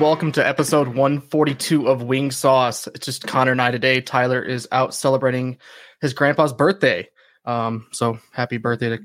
[0.00, 2.86] welcome to episode 142 of Wing Sauce.
[2.88, 4.00] It's just Connor and I today.
[4.00, 5.58] Tyler is out celebrating
[6.00, 7.08] his grandpa's birthday.
[7.44, 8.98] Um, so happy birthday to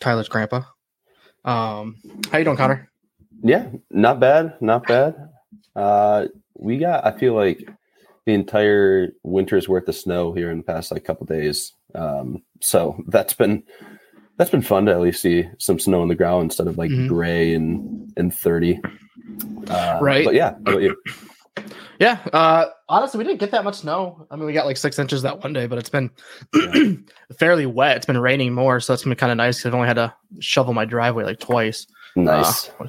[0.00, 0.62] Tyler's grandpa.
[1.44, 1.96] Um,
[2.30, 2.90] how you doing, Connor?
[3.42, 5.14] Yeah, not bad, not bad.
[5.76, 6.26] Uh,
[6.58, 7.68] we got, I feel like
[8.26, 11.72] the entire winter's worth of snow here in the past like couple days.
[11.94, 13.62] Um, so that's been
[14.36, 16.90] that's been fun to at least see some snow on the ground instead of like
[16.90, 17.08] Mhm.
[17.08, 18.80] gray and and thirty.
[19.68, 20.24] Uh, Right.
[20.24, 20.96] But yeah, how about you?
[21.98, 22.18] Yeah.
[22.32, 24.26] Uh, honestly, we didn't get that much snow.
[24.30, 26.10] I mean, we got like six inches that one day, but it's been
[27.38, 27.96] fairly wet.
[27.98, 29.64] It's been raining more, so it's been kind of nice.
[29.66, 31.86] I've only had to shovel my driveway like twice.
[32.16, 32.70] nice.
[32.80, 32.86] uh,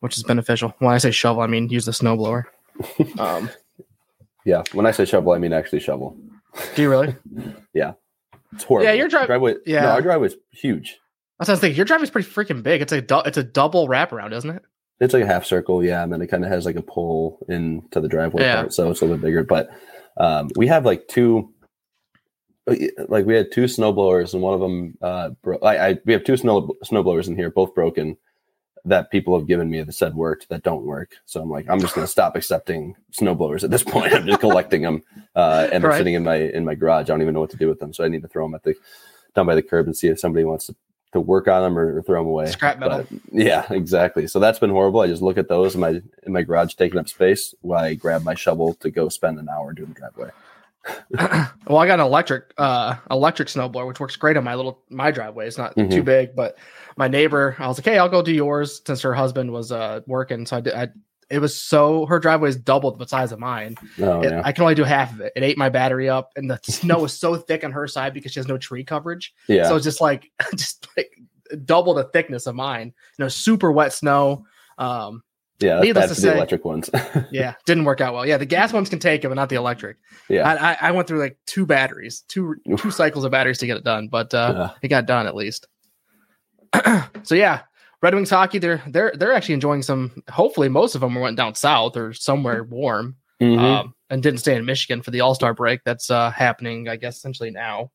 [0.00, 0.74] which is beneficial.
[0.78, 2.44] When I say shovel, I mean use the snowblower.
[3.18, 3.48] um,
[4.44, 6.16] yeah, when I say shovel, I mean actually shovel.
[6.74, 7.14] do you really?
[7.74, 7.92] Yeah.
[8.54, 8.86] It's horrible.
[8.86, 9.54] Yeah, your dri- driveway.
[9.66, 9.82] yeah.
[9.82, 10.98] no, our driveway's huge.
[11.38, 11.76] That's what I was thinking.
[11.76, 12.80] Your driveway's pretty freaking big.
[12.80, 14.62] It's a du- it's a double wraparound, isn't it?
[15.00, 17.38] It's like a half circle, yeah, and then it kind of has like a pull
[17.48, 18.56] into the driveway Yeah.
[18.62, 19.44] part, so it's a little bit bigger.
[19.44, 19.70] But
[20.16, 21.52] um, we have like two,
[23.08, 26.24] like we had two snowblowers, and one of them, uh, bro- I, I we have
[26.24, 28.16] two snow snowblowers in here, both broken,
[28.84, 31.12] that people have given me that said worked that don't work.
[31.26, 34.12] So I'm like, I'm just gonna stop accepting snowblowers at this point.
[34.12, 35.02] I'm just collecting them,
[35.36, 35.98] uh, and they're Right.
[35.98, 37.04] sitting in my in my garage.
[37.04, 38.54] I don't even know what to do with them, so I need to throw them
[38.56, 38.74] at the
[39.34, 40.74] down by the curb and see if somebody wants to.
[41.14, 42.46] To work on them or, or throw them away.
[42.46, 43.06] Scrap metal.
[43.10, 44.26] But, yeah, exactly.
[44.26, 45.00] So that's been horrible.
[45.00, 47.94] I just look at those in my in my garage taking up space while I
[47.94, 50.30] grab my shovel to go spend an hour doing the driveway.
[51.66, 55.10] well, I got an electric uh electric snowblower, which works great on my little my
[55.10, 55.46] driveway.
[55.46, 55.90] It's not Mhm.
[55.90, 56.58] too big, but
[56.98, 60.00] my neighbor, I was like, hey, I'll go do yours since her husband was uh
[60.06, 60.44] working.
[60.44, 60.74] So I did.
[60.74, 60.88] I,
[61.30, 63.76] it was so her driveway is double the size of mine.
[64.00, 64.32] Oh It-.
[64.44, 65.32] I can only do half of it.
[65.36, 68.32] It ate my battery up, and the snow was so thick on her side because
[68.32, 69.34] she has no tree coverage.
[69.48, 69.68] Yeah.
[69.68, 71.10] So it's just like just like
[71.64, 72.88] double the thickness of mine.
[73.18, 74.44] You know, super wet snow.
[74.78, 75.22] Um,
[75.60, 76.88] yeah, that's needless to say- electric ones.
[77.32, 78.24] yeah, didn't work out well.
[78.24, 79.96] Yeah, the gas ones can take it, but not the electric.
[80.28, 80.48] yeah.
[80.48, 83.76] I, I, I went through like two batteries, two two cycles of batteries to get
[83.76, 84.70] it done, but uh, Yeah.
[84.82, 85.66] it got done at least.
[87.24, 87.62] so yeah,
[88.02, 88.58] Red Wings hockey.
[88.58, 90.22] They're they're they're actually enjoying some.
[90.30, 93.58] Hopefully, most of them went down south or somewhere warm, Mhm.
[93.58, 95.80] um, and didn't stay in Michigan for the All Star break.
[95.84, 97.90] That's uh, happening, I guess, essentially now.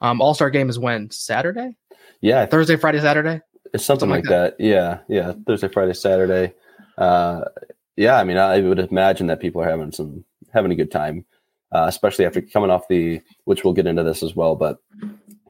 [0.00, 1.74] Um, All Star game is when Saturday,
[2.20, 3.40] yeah, Thursday, Friday, Saturday.
[3.74, 4.60] it's something something like like that.
[4.64, 5.32] Yeah, yeah.
[5.46, 6.54] Thursday, Friday, Saturday.
[6.96, 7.42] Uh,
[7.96, 11.24] yeah, I mean, I would imagine that people are having some having a good time,
[11.72, 14.78] uh, especially after coming off the, which we'll get into this as well, but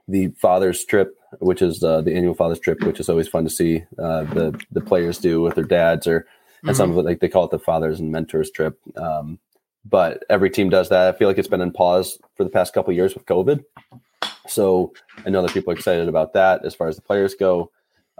[0.09, 3.51] the father's trip, which is uh, the annual father's trip, which is always fun to
[3.51, 6.27] see uh, the the players do with their dads or
[6.67, 8.79] and some of it like they call it the fathers and mentors trip.
[8.97, 9.39] Um,
[9.85, 11.15] but every team does that.
[11.15, 13.65] I feel like it's been in pause for the past couple years with COVID.
[14.49, 14.93] So
[15.25, 17.71] I know that people are excited about that as far as the players go.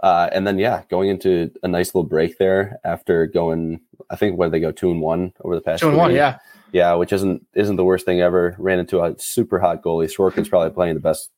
[0.01, 4.37] Uh, and then yeah, going into a nice little break there after going, I think
[4.37, 6.37] where they go two and one over the past Two and one, yeah.
[6.71, 8.55] yeah, which isn't isn't the worst thing ever.
[8.57, 10.09] Ran into a super hot goalie.
[10.09, 11.29] Sorkin's probably playing the best.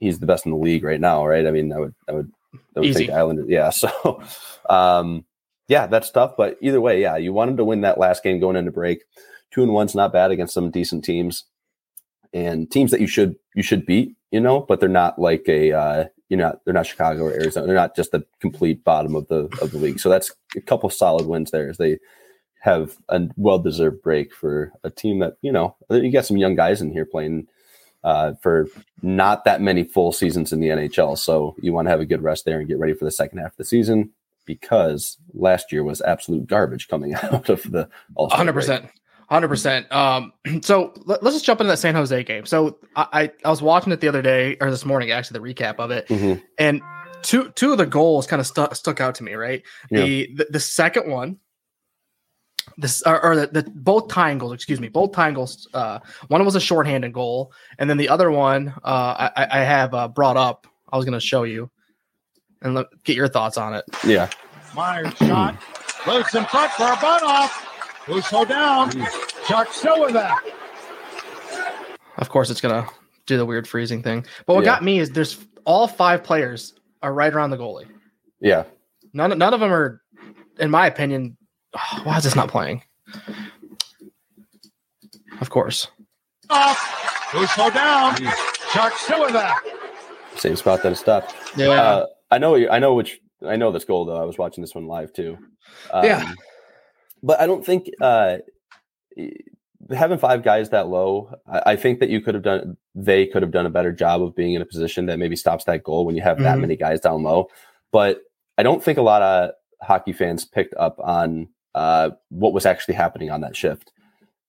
[0.00, 1.46] He's the best in the league right now, right?
[1.46, 2.32] I mean, I would I would
[2.76, 3.06] I would Easy.
[3.06, 3.46] think Islanders.
[3.48, 4.22] Yeah, so
[4.68, 5.24] um,
[5.68, 6.36] yeah, that's tough.
[6.36, 9.02] But either way, yeah, you wanted to win that last game going into break.
[9.50, 11.44] Two and one's not bad against some decent teams
[12.32, 14.14] and teams that you should you should beat.
[14.32, 17.66] You know, but they're not like a uh, you know they're not Chicago or Arizona.
[17.66, 20.00] They're not just the complete bottom of the of the league.
[20.00, 21.98] So that's a couple solid wins there as they
[22.60, 26.56] have a well deserved break for a team that you know you got some young
[26.56, 27.46] guys in here playing
[28.06, 28.68] uh, for
[29.02, 31.18] not that many full seasons in the NHL.
[31.18, 33.38] So you want to have a good rest there and get ready for the second
[33.38, 34.12] half of the season
[34.46, 38.86] because last year was absolute garbage coming out of the All hundred percent,
[39.28, 39.90] hundred percent.
[39.92, 42.46] Um, so let, us just jump into that San Jose game.
[42.46, 45.54] So I, I I was watching it the other day or this morning, actually, the
[45.54, 46.80] recap of it, hmm and
[47.22, 49.34] two two of the goals kind of stu- stuck out to me.
[49.34, 50.02] Right, Yeah.
[50.04, 51.38] the, the the second one.
[52.78, 55.66] This or, or the, the both tying goals, excuse me, both tying goals.
[55.72, 59.94] Uh, one was a shorthanded goal, and then the other one, uh, I, I have
[59.94, 60.66] uh, brought up.
[60.92, 61.70] I was going to show you,
[62.60, 63.84] and look, get your thoughts on it.
[64.06, 64.28] Yeah,
[64.74, 65.56] Myers shot.
[66.06, 68.06] Loose in front for a butt off.
[68.08, 68.90] Russo down.
[69.48, 70.38] Chuck still with that.
[72.18, 72.86] Of course, it's gonna
[73.26, 74.24] do the weird freezing thing.
[74.46, 74.72] But what Yeah.
[74.76, 77.86] got me is there's all five players are right around the goalie.
[78.40, 78.64] yeah,
[79.12, 80.02] None none of them are,
[80.58, 81.35] in my opinion.
[82.04, 82.82] why is this not playing?
[85.40, 85.88] Of course.
[86.50, 87.32] Off.
[87.34, 88.16] Russo down.
[88.72, 89.60] Chuck still with that.
[90.36, 91.34] same spot that it stopped.
[91.56, 91.70] Yeah.
[91.70, 92.54] Uh, I know.
[92.68, 93.20] I know which.
[93.46, 94.20] I know this goal though.
[94.20, 95.36] I was watching this one live too.
[95.90, 96.32] Um, Yeah.
[97.22, 98.38] but I don't think uh,
[99.94, 101.34] having five guys that low.
[101.46, 102.76] I, I think that you could have done.
[102.94, 105.64] They could have done a better job of being in a position that maybe stops
[105.64, 106.62] that goal when you have that Mhm.
[106.62, 107.48] many guys down low.
[107.92, 108.20] But
[108.56, 109.50] I don't think a lot of
[109.82, 113.92] hockey fans picked up on uh, what was actually happening on that shift.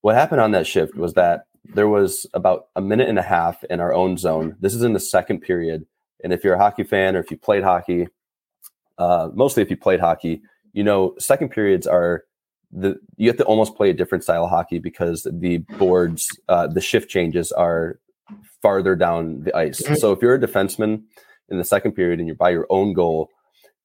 [0.00, 1.44] What happened on that shift was that
[1.74, 4.56] there was about a minute and a half in our own zone.
[4.60, 5.84] This is in the second period.
[6.24, 8.08] And if you're a hockey fan or if you played hockey,
[8.96, 10.40] uh, mostly if you played hockey,
[10.72, 12.24] you know, second periods are
[12.72, 16.66] the you have to almost play a different style of hockey because the boards, uh,
[16.66, 17.98] the shift changes are
[18.62, 19.82] farther down the ice.
[19.82, 19.96] Mhm.
[19.96, 21.02] So if you're a defenseman
[21.50, 23.30] in the second period and you're by your own goal,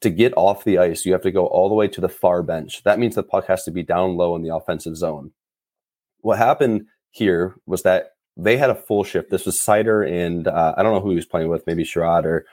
[0.03, 2.43] to get off the ice, you have to go all the way to the far
[2.43, 2.83] bench.
[2.83, 5.31] That means the puck has to be down low in the offensive zone.
[6.21, 9.29] What happened here was that they had a full shift.
[9.29, 12.25] This was Seider and uh, I don't know who he was playing with, maybe Chiarot
[12.25, 12.45] or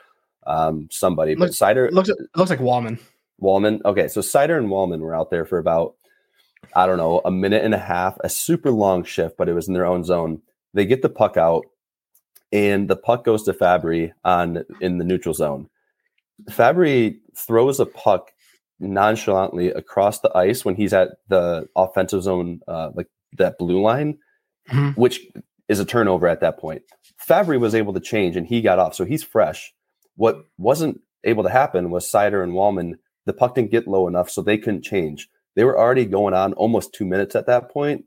[0.45, 2.99] um, somebody, but Seider looks looks like Walman.
[3.41, 3.81] Walman.
[3.85, 5.95] Okay, so Seider and Walman were out there for about,
[6.75, 9.67] I don't know, a minute and a half, a super long shift, but it was
[9.67, 10.41] in their own zone.
[10.73, 11.65] They get the puck out,
[12.51, 15.69] and the puck goes to Fabbri on in the neutral zone.
[16.49, 18.31] Fabbri throws a puck
[18.79, 23.07] nonchalantly across the ice when he's at the offensive zone, uh, like
[23.37, 24.17] that blue line,
[24.69, 24.97] Mhm.
[24.97, 25.21] which
[25.69, 26.81] is a turnover at that point.
[27.27, 29.73] Fabbri was able to change and he got off, so he's fresh.
[30.15, 32.95] What wasn't able to happen was Seider and Walman.
[33.25, 35.29] The puck didn't get low enough, so they couldn't change.
[35.55, 38.05] They were already going on almost two minutes at that point,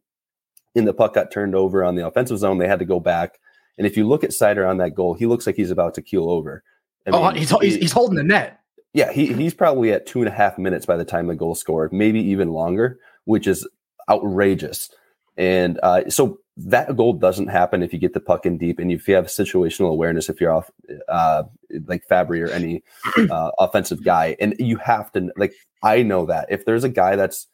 [0.75, 2.59] and the puck got turned over on the offensive zone.
[2.59, 3.39] They had to go back.
[3.79, 6.03] And if you look at Seider on that goal, he looks like he's about to
[6.03, 6.63] keel over.
[7.07, 8.61] I oh, mean, he's, he's he's holding the net.
[8.95, 11.55] yeah, he, he's probably at two and a half minutes by the time the goal
[11.55, 13.69] scored, maybe even longer, which is
[14.09, 14.89] outrageous.
[15.37, 18.93] And uh, so that goal doesn't happen if you get the puck in deep and
[18.93, 20.71] if you have situational awareness, if you're off
[21.09, 21.43] uh,
[21.87, 22.83] like Fabbri or any
[23.31, 24.37] uh, offensive guy.
[24.39, 25.53] And you have to, like,
[25.83, 27.49] I know that if there's a guy that's,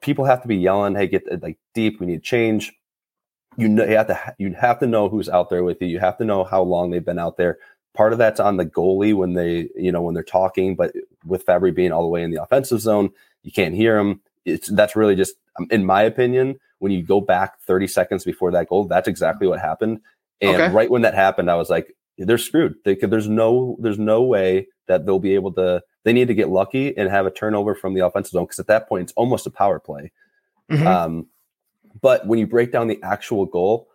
[0.00, 2.72] people have to be yelling, hey, get like deep, we need change.
[3.58, 5.88] You know, you have to you have to know who's out there with you.
[5.88, 7.58] You have to know how long they've been out there
[7.96, 10.92] part of that's on the goalie when they you know when they're talking but
[11.24, 13.10] with Fabbri being all the way in the offensive zone
[13.42, 17.20] you can't hear him it's that's really just um, in my opinion when you go
[17.20, 20.00] back 30 seconds before that goal that's exactly what happened
[20.40, 20.72] and Okay.
[20.72, 24.22] right when that happened i was like they're screwed they could there's no there's no
[24.22, 27.74] way that they'll be able to they need to get lucky and have a turnover
[27.74, 30.12] from the offensive zone because at that point it's almost a power play
[30.70, 30.86] Mhm.
[30.86, 31.26] um,
[32.02, 33.88] but when you break down the actual goal,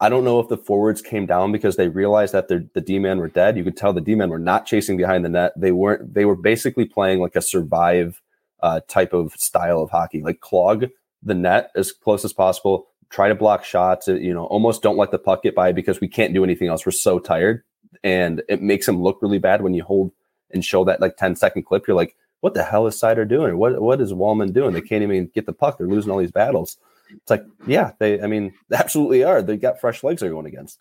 [0.00, 3.18] I don't know if the forwards came down because they realized that the D men
[3.18, 3.56] were dead.
[3.58, 5.52] You could tell the D men were not chasing behind the net.
[5.56, 6.14] They weren't.
[6.14, 8.20] They were basically playing like a survive
[8.62, 10.86] uh, type of style of hockey, like clog
[11.22, 12.86] the net as close as possible.
[13.10, 14.08] Try to block shots.
[14.08, 16.68] uh, You know, almost don't let the puck get by because we can't do anything
[16.68, 16.86] else.
[16.86, 17.62] We're so tired,
[18.02, 20.12] and it makes them look really bad when you hold
[20.50, 21.86] and show that like 10 second clip.
[21.86, 23.58] You're like, what the hell is Seider doing?
[23.58, 24.72] What what is Walman doing?
[24.72, 25.76] They can't even get the puck.
[25.76, 26.78] They're losing all these battles.
[27.12, 28.20] It's like, yeah, they.
[28.20, 29.42] I mean, they absolutely are.
[29.42, 30.80] They got fresh legs they're going against.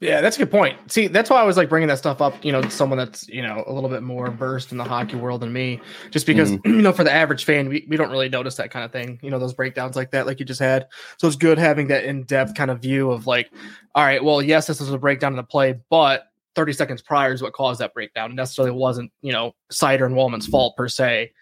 [0.00, 0.90] Yeah, that's a good point.
[0.90, 2.44] See, that's why I was like bringing that stuff up.
[2.44, 5.40] You know, someone that's you know a little bit more versed in the hockey world
[5.40, 5.80] than me,
[6.10, 8.84] just because you know for the average fan, we, we don't really notice that kind
[8.84, 9.18] of thing.
[9.22, 10.86] You know, those breakdowns like that, like you just had.
[11.18, 13.50] So it's good having that in depth kind of view of like,
[13.94, 16.24] all right, well, yes, this is a breakdown of the play, but
[16.54, 18.32] 30 seconds prior is what caused that breakdown.
[18.32, 21.32] It necessarily wasn't you know Seider and Walman's fault per se,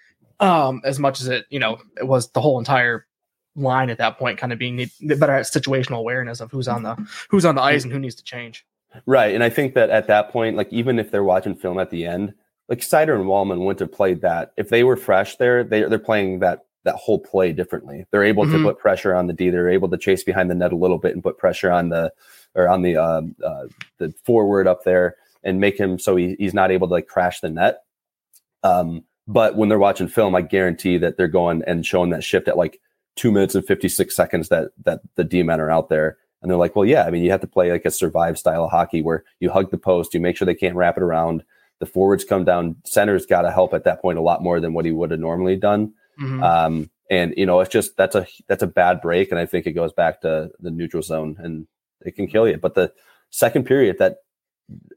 [0.41, 3.07] um, as much as it you know it was the whole entire
[3.55, 6.83] line at that point kind of being need- better at situational awareness of who's on
[6.83, 6.95] the
[7.29, 8.65] who's on the ice and who needs to change.
[9.07, 11.91] Right, and I think that at that point, like even if they're watching film at
[11.91, 12.35] the end,
[12.69, 15.37] like Seider and Walman wouldn't have played that if they were fresh.
[15.37, 18.07] There, they they're playing that that whole play differently.
[18.11, 18.53] They're able Mhm.
[18.59, 19.51] to put pressure on the D.
[19.51, 22.13] They're able to chase behind the net a little bit and put pressure on the
[22.55, 23.65] or on the um, uh,
[23.99, 27.41] the forward up there and make him so he, he's not able to like crash
[27.41, 27.83] the net.
[28.63, 32.49] Um, but when they're watching film, I guarantee that they're going and showing that shift
[32.49, 32.81] at like
[33.17, 36.19] two minutes and 56 seconds that that the D men are out there.
[36.41, 38.65] And they're like, well, yeah, I mean, you have to play like a survive style
[38.65, 41.45] of hockey where you hug the post, you make sure they can't wrap it around.
[41.79, 42.77] The forwards come down.
[42.85, 45.21] Center's got to help at that point a lot more than what he would have
[45.21, 45.93] normally done.
[46.21, 46.43] Mhm.
[46.43, 49.67] Um, and you know, it's just that's a that's a bad break, and I think
[49.67, 51.67] it goes back to the neutral zone, and
[52.05, 52.57] it can kill you.
[52.57, 52.93] But the
[53.31, 54.19] second period, that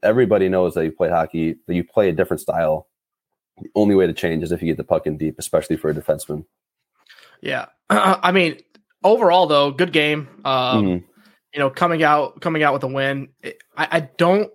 [0.02, 2.88] everybody knows that you play hockey, that you play a different style.
[3.60, 5.90] The only way to change is if you get the puck in deep, especially for
[5.90, 6.44] a defenseman.
[7.40, 8.58] Yeah, I mean,
[9.04, 10.28] overall though, good game.
[10.44, 11.04] Um, Mhm.
[11.54, 13.28] You know, coming out coming out with a win.
[13.42, 14.50] It- I, I don't.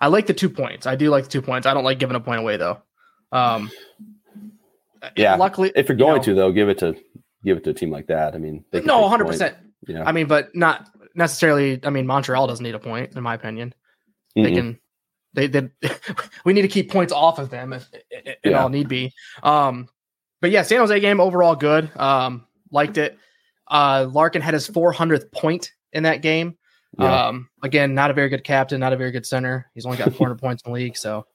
[0.00, 0.86] I like the two points.
[0.86, 1.66] I do like the two points.
[1.66, 2.82] I don't like giving a point away though.
[3.32, 3.70] Um,
[5.16, 5.36] Yeah.
[5.36, 6.94] Luckily, If you're you going know- to though, give it to
[7.44, 8.34] give it to a team like that.
[8.34, 9.56] I mean, they no, hundred point, percent.
[9.86, 11.80] You know, I mean, but not necessarily.
[11.84, 13.74] I mean, Montreal doesn't need a point, in my opinion.
[14.34, 14.54] They Mm-mm.
[14.54, 14.78] can.
[15.34, 15.70] They they
[16.44, 18.62] we need to keep points off of them if it, it Yeah.
[18.62, 19.12] all need be.
[19.42, 19.88] Um,
[20.40, 21.90] but yeah, San Jose game overall good.
[21.98, 23.18] Um, liked it.
[23.68, 26.56] Uh, Larkin had his 400th point in that game.
[26.98, 27.26] yeah.
[27.28, 29.70] Um, again, not a very good captain, not a very good center.
[29.74, 30.96] He's only got 400 points in the league.
[30.96, 31.26] So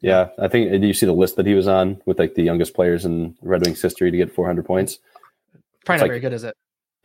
[0.00, 0.28] yeah.
[0.38, 0.70] I think.
[0.70, 3.36] Did you see the list that he was on with like the youngest players in
[3.42, 4.98] Red Wings history to get 400 points?
[5.52, 6.54] Probably It's not like- very good, is it?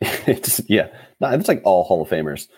[0.00, 0.88] it's yeah,
[1.20, 2.48] no, it's like all Hall of Famers.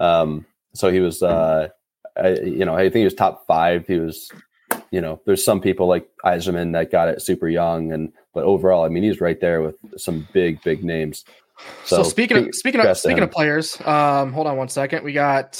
[0.00, 1.68] Um, so he was, uh,
[2.16, 3.86] I, you know, I think he was top five.
[3.86, 4.32] He was,
[4.90, 8.84] you know, there's some people like Yzerman that got it super young, and but overall,
[8.84, 11.24] I mean, he's right there with some big, big names.
[11.84, 15.02] So, speaking of speaking of speaking of players, um, hold on one second.
[15.02, 15.54] We got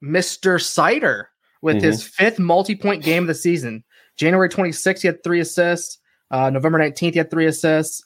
[0.00, 0.60] Mr.
[0.60, 1.24] Seider
[1.60, 1.86] with Mm-hmm.
[1.86, 3.82] his fifth multi-point game of the season.
[4.16, 5.98] January 26th, he had three assists.
[6.30, 8.04] Uh, November 19th, he had three assists.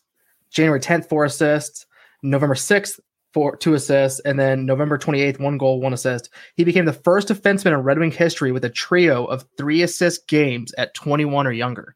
[0.50, 1.84] January 10th, four assists.
[2.22, 2.98] November 6th,
[3.34, 6.30] four two assists, and then November 28th, one goal, one assist.
[6.56, 10.28] He became the first defenseman in Red Wing history with a trio of three assist
[10.28, 11.94] games at 21 or younger.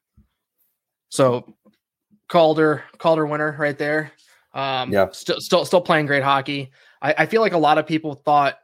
[1.08, 1.54] So
[2.28, 4.12] Calder, Calder winner right there.
[4.54, 5.08] Um, Yeah.
[5.12, 6.70] still, still, still playing great hockey.
[7.00, 8.58] I, I feel like a lot of people thought,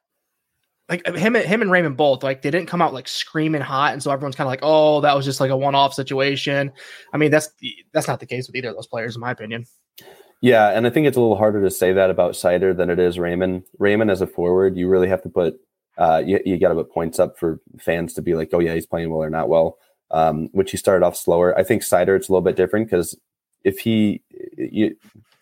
[0.88, 3.94] like him, and him and Raymond both, like they didn't come out like screaming hot,
[3.94, 6.70] and so everyone's kind of like, oh, that was just like a one-off situation.
[7.12, 7.48] I mean, that's
[7.92, 9.64] that's not the case with either of those players, in my opinion.
[10.42, 12.98] Yeah, and I think it's a little harder to say that about Seider than it
[12.98, 13.62] is Raymond.
[13.78, 15.58] Raymond as a forward, you really have to put
[15.96, 18.74] uh, you, you got to put points up for fans to be like, oh yeah,
[18.74, 19.78] he's playing well or not well.
[20.10, 21.58] Um, which he started off slower.
[21.58, 23.18] I think Seider it's a little bit different because
[23.64, 24.22] if he,
[24.56, 24.94] you,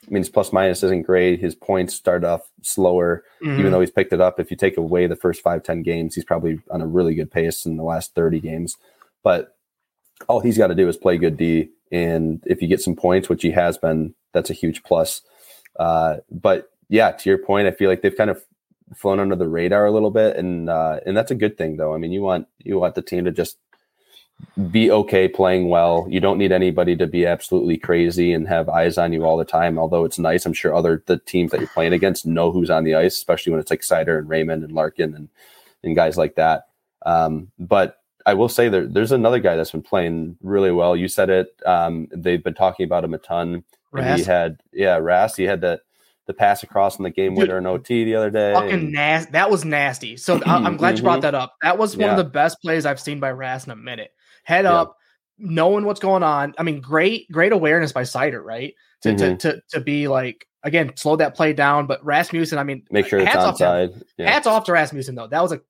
[0.07, 1.41] I mean, his plus minus isn't great.
[1.41, 3.59] His points start off slower, Mhm.
[3.59, 4.41] even though he's picked it up.
[4.41, 7.31] If you take away the first five, 10 games, he's probably on a really good
[7.31, 8.77] pace in the last 30 games.
[9.23, 9.55] But
[10.29, 11.71] all he's got to do is play good D.
[11.91, 15.21] And if you get some points, which he has been, that's a huge plus.
[15.79, 18.43] Uh, but yeah, to your point, I feel like they've kind of
[18.95, 21.95] flown under the radar a little bit, and uh, and that's a good thing, though.
[21.95, 23.57] I mean, you want you want the team to just
[24.71, 26.07] be okay playing well.
[26.09, 29.45] You don't need anybody to be absolutely crazy and have eyes on you all the
[29.45, 29.79] time.
[29.79, 32.85] Although it's nice, I'm sure other the teams that you're playing against know who's on
[32.85, 35.29] the ice, especially when it's like Seider and Raymond and Larkin and
[35.83, 36.69] and guys like that.
[37.05, 40.95] Um, but I will say there, there's another guy that's been playing really well.
[40.97, 41.55] You said it.
[41.67, 43.65] Um, they've been talking about him a ton.
[43.97, 45.35] He had yeah, Rass.
[45.37, 45.81] He had the
[46.27, 48.53] the pass across in the game winner in OT the other day.
[48.55, 49.33] fucking nasty.
[49.33, 50.17] That was nasty.
[50.17, 51.23] So I'm glad you brought Mhm.
[51.23, 51.57] that up.
[51.63, 54.13] That was one of the best plays I've seen by Rass in a minute.
[54.45, 54.75] Head Yeah.
[54.81, 54.97] up,
[55.39, 56.55] knowing what's going on.
[56.59, 58.75] I mean, great, great awareness by Seider, right?
[59.03, 59.19] To Mhm.
[59.19, 61.87] to, to to be like again, slow that play down.
[61.87, 63.71] But Rasmussen, I mean, Make sure it's hats off to him.
[63.91, 64.03] onside.
[64.19, 64.31] Yeah.
[64.31, 65.27] Hats off to Rasmussen though.
[65.27, 65.61] That was a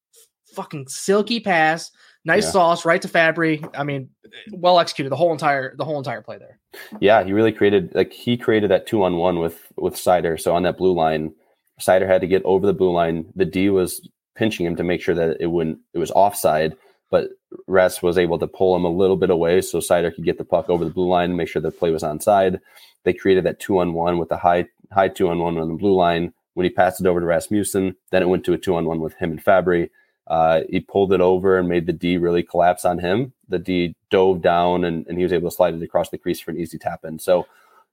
[0.55, 1.91] fucking silky pass.
[2.25, 2.51] Nice Yeah.
[2.51, 3.69] sauce right to Fabbri.
[3.75, 4.11] I mean,
[4.53, 6.59] well executed the whole entire the whole entire play there.
[7.01, 10.39] Yeah, he really created like he created that two on one with with Seider.
[10.41, 11.33] So on that blue line,
[11.81, 13.25] Seider had to get over the blue line.
[13.35, 16.77] The D was pinching him to make sure that it wouldn't it was offside,
[17.13, 17.29] but
[17.67, 20.45] Res was able to pull him a little bit away so Seider could get the
[20.45, 22.59] puck over the blue line and make sure the play was onside.
[23.05, 25.75] They created that two on one with the high high two on one on the
[25.75, 26.33] blue line.
[26.55, 29.01] When he passed it over to Rasmussen, then it went to a two on one
[29.01, 29.91] with him and Fabbri.
[30.27, 33.35] Uh, he pulled it over and made the D really collapse on him.
[33.49, 36.41] The D dove down and, and he was able to slide it across the crease
[36.41, 37.19] for an easy tap in.
[37.19, 37.47] So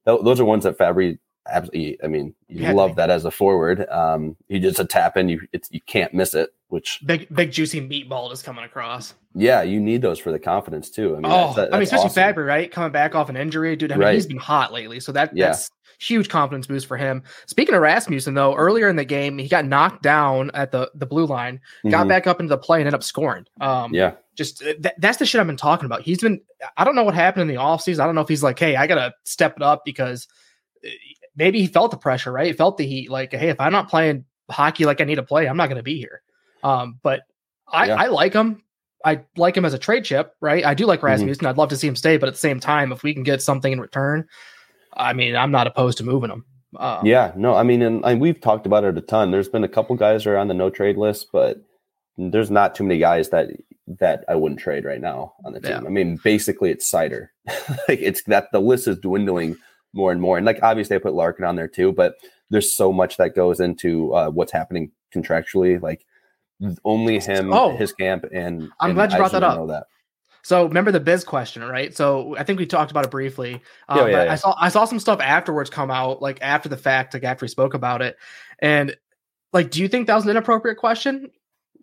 [0.06, 1.98] th- those are ones that Fabbri absolutely.
[2.02, 3.86] I mean, you Yeah, love that as a forward.
[3.90, 6.54] Um, you just a tap in, you it's you can't miss it.
[6.70, 9.16] Which Big big juicy meatball is coming across.
[9.34, 11.16] yeah, you need those for the confidence too.
[11.16, 12.24] I mean, oh, that's, that- I mean, especially awesome.
[12.36, 12.72] Fabbri, right?
[12.72, 13.92] Coming back off an injury, dude.
[13.92, 14.14] I mean, Right.
[14.16, 15.48] he's been hot lately, so that Yeah.
[15.48, 17.24] that's huge confidence boost for him.
[17.48, 21.08] Speaking of Rasmussen, though, earlier in the game, he got knocked down at the the
[21.08, 21.60] blue line,
[21.90, 22.10] got Mhm.
[22.10, 23.46] back up into the play, and ended up scoring.
[23.60, 26.04] Um, Yeah, just uh, th- that's the shit I've been talking about.
[26.04, 26.40] He's been,
[26.78, 28.00] I don't know what happened in the offseason.
[28.00, 30.28] I don't know if he's like, hey, I gotta step it up because
[30.86, 30.90] uh,
[31.36, 32.46] maybe he felt the pressure, right?
[32.46, 35.24] He felt the heat, like, hey, if I'm not playing hockey like I need to
[35.24, 36.22] play, I'm not gonna be here.
[36.64, 37.22] Um, but
[37.72, 37.96] I, Yeah.
[37.96, 38.64] I like him.
[39.06, 40.66] I like him as a trade chip, right?
[40.66, 41.04] I do like Mhm.
[41.04, 41.46] Rasmussen.
[41.46, 43.42] I'd love to see him stay, but at the same time, if we can get
[43.42, 44.28] something in return,
[44.94, 46.46] I mean, I'm not opposed to moving him.
[46.78, 47.32] Um, yeah.
[47.36, 49.32] No, I mean, and, and we've talked about it a ton.
[49.32, 51.62] There's been a couple guys who are on the no trade list, but
[52.18, 53.50] there's not too many guys that
[54.00, 55.72] that I wouldn't trade right now on the team.
[55.72, 55.88] Yeah.
[55.88, 57.30] I mean, basically, it's Seider.
[57.88, 59.56] like it's that the list is dwindling
[59.94, 60.38] more and more.
[60.38, 62.16] And like obviously, I put Larkin on there too, but
[62.52, 65.82] there's so much that goes into uh, what's happening contractually.
[65.82, 66.06] Like
[66.86, 67.76] only him, Oh.
[67.78, 69.68] his camp, and I'm and glad you brought that up.
[69.68, 69.86] That.
[70.42, 71.96] So remember the biz question, right?
[71.96, 73.62] So I think we talked about it briefly.
[73.88, 74.32] Um, Yeah, yeah, yeah.
[74.32, 77.44] I saw I saw some stuff afterwards come out, like after the fact, like after
[77.44, 78.18] we spoke about it,
[78.60, 78.96] and
[79.54, 81.30] like, do you think that was an inappropriate question?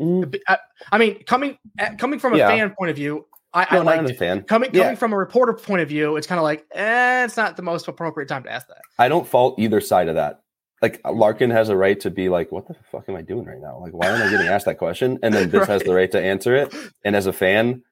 [0.00, 0.58] Mm, I,
[0.92, 1.58] I mean, coming
[1.98, 2.48] coming from a Yeah.
[2.48, 4.18] fan point of view, I, I no, not liked as a it.
[4.18, 4.42] fan.
[4.42, 4.82] Coming Yeah.
[4.84, 7.62] coming from a reporter point of view, it's kind of like, eh, it's not the
[7.62, 8.82] most appropriate time to ask that.
[8.98, 10.40] I don't fault either side of that.
[10.82, 13.60] Like Larkin has a right to be like, "What the fuck am I doing right
[13.60, 13.78] now?
[13.80, 16.20] Like, why am I getting asked that question?" And then Biz has the right to
[16.20, 16.74] answer it.
[17.04, 17.82] And as a fan,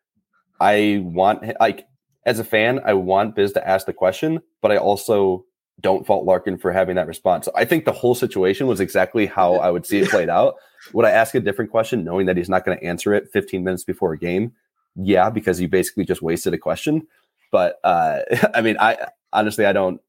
[0.60, 1.86] I want like
[2.26, 5.44] as a fan, I want Biz to ask the question, but I also
[5.80, 7.46] don't fault Larkin for having that response.
[7.46, 10.54] So I think the whole situation was exactly how I would see it played out.
[10.92, 13.64] Would I ask a different question, knowing that he's not going to answer it 15
[13.64, 14.52] minutes before a game?
[14.94, 17.06] Yeah, because you basically just wasted a question.
[17.50, 18.20] But uh,
[18.54, 20.00] I mean, I honestly, I don't.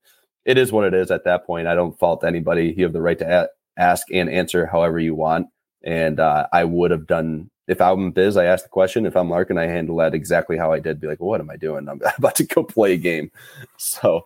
[0.46, 1.68] It is what it is at that point.
[1.68, 2.74] I don't fault anybody.
[2.78, 3.50] You have the right to a-
[3.82, 5.48] ask and answer however you want.
[5.84, 9.06] And uh, I would have done if I'm Biz, I ask the question.
[9.06, 11.00] If I'm Larkin, I handle that exactly how I did.
[11.00, 11.90] Be like, well, what am I doing?
[11.90, 13.32] I'm about to go play a game.
[13.78, 14.26] So,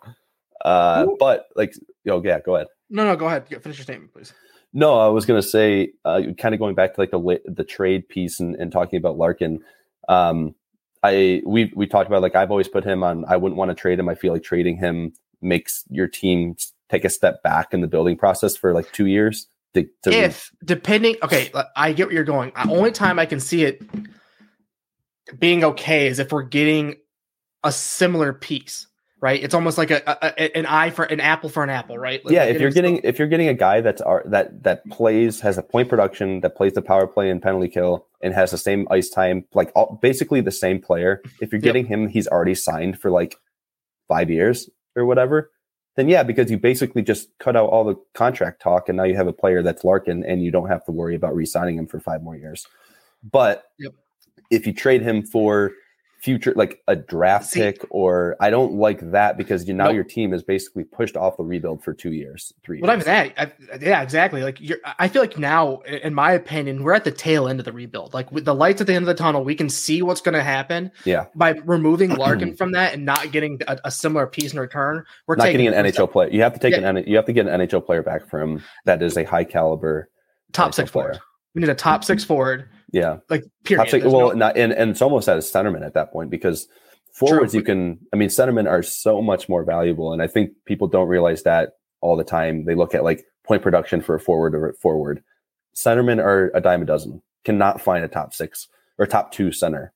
[0.66, 1.74] uh, but like,
[2.10, 2.68] oh yeah, go ahead.
[2.90, 3.48] No, no, go ahead.
[3.48, 4.34] Finish your statement, please.
[4.74, 7.64] No, I was going to say, uh, kind of going back to like the the
[7.64, 9.62] trade piece and, and talking about Larkin.
[10.08, 10.54] Um,
[11.02, 13.26] I we we talked about like I've always put him on.
[13.28, 14.10] I wouldn't want to trade him.
[14.10, 16.56] I feel like trading him makes your team
[16.90, 19.48] take a step back in the building process for like two years.
[19.76, 22.52] To, to if depending, okay, I get where you're going.
[22.56, 23.82] The only time I can see it
[25.38, 26.96] being okay is if we're getting
[27.64, 28.88] a similar piece
[29.22, 29.42] right?
[29.44, 32.24] It's almost like a, a, an eye for an apple for an apple, right?
[32.24, 35.58] Like yeah, if you're getting if you're getting a guy that's that that plays has
[35.58, 38.88] a point production that plays the power play and penalty kill and has the same
[38.90, 41.22] ice time, like all, basically the same player.
[41.42, 41.92] If you're getting yep.
[41.92, 43.38] him, he's already signed for like
[44.08, 44.70] five years
[45.00, 45.52] or whatever.
[45.96, 49.16] Then yeah, because you basically just cut out all the contract talk, and now you
[49.16, 52.00] have a player that's Larkin, and you don't have to worry about re-signing him for
[52.00, 52.66] five more years.
[53.32, 53.94] But yep.
[54.50, 55.72] if you trade him for
[56.22, 59.96] future like a draft See, pick or I don't like that because you now nope.
[59.96, 62.82] your team is basically pushed off the rebuild for two years, three.
[62.82, 63.06] Well, years.
[63.06, 64.44] that, I, yeah, exactly.
[64.44, 67.66] Like you're, I feel like now, in my opinion, we're at the tail end of
[67.66, 68.14] the rebuild.
[68.14, 70.36] Like with the lights at the end of the tunnel, we can see what's going
[70.36, 70.92] to happen.
[71.06, 75.04] Yeah, by removing Larkin from that and not getting a, a, similar piece in return,
[75.28, 76.30] we're not getting an NHL player.
[76.30, 76.90] You have to take yeah.
[76.90, 80.10] an you have to get an NHL player back from that is a high caliber
[80.52, 81.14] top six player.
[81.14, 81.22] Forward.
[81.56, 83.90] We need a top six forward yeah, like period.
[83.90, 84.32] Six, well, no...
[84.32, 86.68] not, and and it's almost at a centerman at that point because
[87.14, 87.60] forwards True.
[87.60, 88.00] you can.
[88.14, 91.74] I mean, centermen are so much more valuable, and I think people don't realize that
[92.02, 92.66] all the time.
[92.66, 95.24] They look at like point production for a forward or a forward.
[95.76, 97.22] Centermen are a dime a dozen.
[97.46, 99.94] Cannot find a top six or top two center.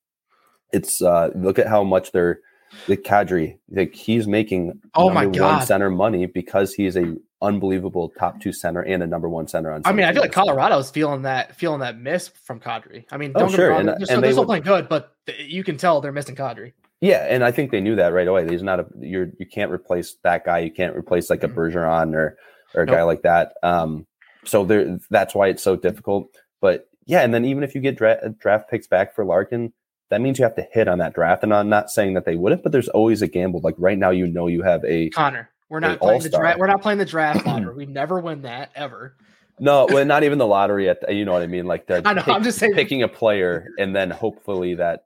[0.72, 2.39] It's uh look at how much they're
[2.88, 8.42] the Kadri, like he's making oh my god center money because he's a unbelievable top
[8.42, 9.82] two center and a number one center on.
[9.86, 13.06] I mean, I feel like Colorado's feeling that feeling that miss from Kadri.
[13.12, 13.70] I mean, oh, don't oh, sure.
[13.70, 16.36] wrong, and, they're, and still, they're still playing good, but you can tell they're missing
[16.36, 16.74] Kadri.
[17.02, 18.50] Yeah, and I think they knew that right away.
[18.50, 20.60] He's not a you're you can't replace that guy.
[20.60, 21.60] You can't replace like a mm-hmm.
[21.60, 22.38] Bergeron or
[22.74, 22.96] or a nope.
[22.96, 23.56] guy like that.
[23.62, 24.08] Um,
[24.46, 26.34] so there that's why it's so difficult.
[26.62, 29.74] But yeah, and then even if you get dra- draft picks back for Larkin,
[30.10, 31.44] that means you have to hit on that draft.
[31.44, 33.60] And I'm not saying that they wouldn't, but there's always a gamble.
[33.62, 35.50] Like right now, you know you have a Connor.
[35.74, 36.30] We're not playing all-star.
[36.30, 36.60] the draft.
[36.60, 37.74] We're not playing the draft lottery.
[37.74, 39.16] we never win that ever.
[39.60, 40.88] No, well, not even the lottery.
[40.88, 41.66] At the, you know what I mean.
[41.66, 42.22] Like the I know.
[42.22, 45.06] Pick, I'm just saying picking a player and then hopefully that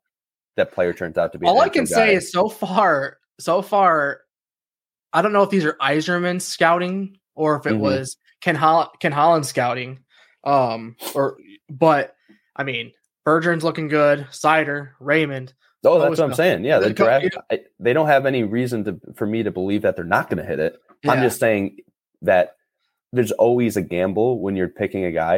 [0.58, 1.48] that player turns out to be.
[1.48, 1.96] All I can guy.
[1.96, 4.24] say is so far, so far,
[5.14, 7.84] I don't know if these are Yzerman scouting or if it mm-hmm.
[7.84, 10.00] was Ken Holland, Ken Holland scouting.
[10.44, 11.38] Um, or
[11.70, 12.14] but
[12.58, 12.92] I mean,
[13.26, 14.28] Berggren's looking good.
[14.32, 15.54] Seider, Raymond.
[15.84, 16.66] Oh, that's what I'm saying.
[16.66, 17.38] Yeah, the draft.
[17.52, 20.38] I, they don't have any reason to for me to believe that they're not going
[20.38, 20.82] to hit it.
[21.04, 21.12] Yeah.
[21.12, 21.78] I'm just saying
[22.22, 22.56] that
[23.14, 25.36] there's always a gamble when you're picking a guy.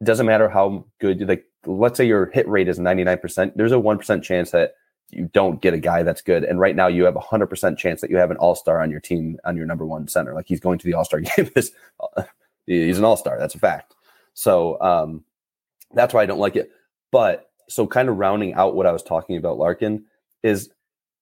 [0.00, 1.26] It doesn't matter how good.
[1.26, 3.52] Like, let's say your hit rate is 99%.
[3.56, 4.74] There's a one percent chance that
[5.10, 6.44] you don't get a guy that's good.
[6.44, 8.82] And right now, you have a hundred percent chance that you have an all star
[8.82, 10.34] on your team on your number one center.
[10.34, 11.50] Like he's going to the all star game.
[12.66, 13.38] he's an all star.
[13.38, 13.94] That's a fact.
[14.34, 15.24] So um,
[15.94, 16.70] that's why I don't like it.
[17.10, 20.04] But so kind of rounding out what I was talking about Larkin
[20.42, 20.70] is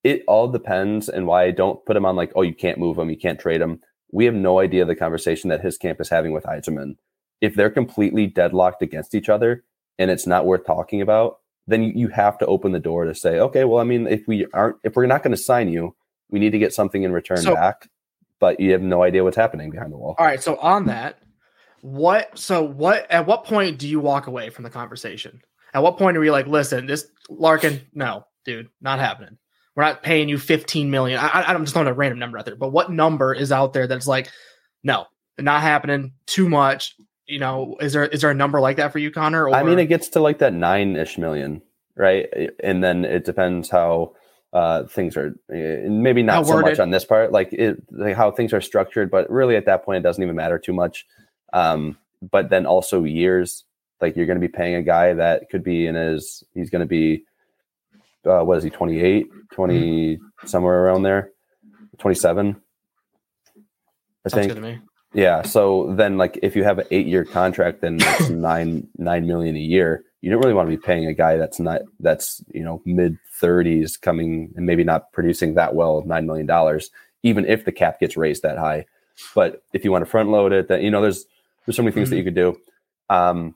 [0.04, 2.98] it all depends and why I don't put him on like, oh, you can't move
[2.98, 3.80] him, you can't trade him.
[4.12, 6.96] We have no idea the conversation that his camp is having with Yzerman.
[7.40, 9.64] If they're completely deadlocked against each other
[9.98, 13.40] and it's not worth talking about, then you have to open the door to say,
[13.40, 15.96] okay, well, I mean, if we aren't, if we're not going to sign you,
[16.30, 17.88] we need to get something in return so, back.
[18.38, 20.14] But you have no idea what's happening behind the wall.
[20.18, 20.42] All right.
[20.42, 21.18] So on that,
[21.80, 22.38] what?
[22.38, 23.10] So what?
[23.10, 25.40] At what point do you walk away from the conversation?
[25.76, 29.36] At what point are you like, listen, this Larkin, no, dude, not happening.
[29.74, 31.18] We're not paying you 15 million.
[31.18, 33.86] I, I'm just throwing a random number out there, but what number is out there
[33.86, 34.30] that's like,
[34.82, 35.04] no,
[35.38, 36.94] not happening, too much.
[37.26, 39.50] You know, is there is there a number like that for you, Connor?
[39.50, 39.54] Or?
[39.54, 41.60] I mean, it gets to like that nine ish million,
[41.94, 42.26] right?
[42.64, 44.14] And then it depends how
[44.54, 48.54] uh, things are maybe not so much on this part, like it, like how things
[48.54, 51.04] are structured, but really at that point, it doesn't even matter too much.
[51.52, 53.64] Um, but then also years,
[54.00, 56.80] like you're going to be paying a guy that could be in his, he's going
[56.80, 57.24] to be,
[58.24, 60.46] uh, what is he, 28, 20, mm-hmm.
[60.46, 61.30] somewhere around there,
[61.98, 62.56] 27.
[64.24, 64.80] I Sounds think.
[65.14, 65.42] Yeah.
[65.42, 69.56] So then, like, if you have an eight year contract, then it's nine nine million
[69.56, 70.04] a year.
[70.20, 73.16] You don't really want to be paying a guy that's not that's you know mid
[73.40, 76.90] thirties coming and maybe not producing that well of nine million dollars,
[77.22, 78.84] even if the cap gets raised that high.
[79.34, 81.24] But if you want to front load it, that you know, there's
[81.64, 82.10] there's so many things mm-hmm.
[82.10, 82.58] that you could do.
[83.08, 83.54] Um,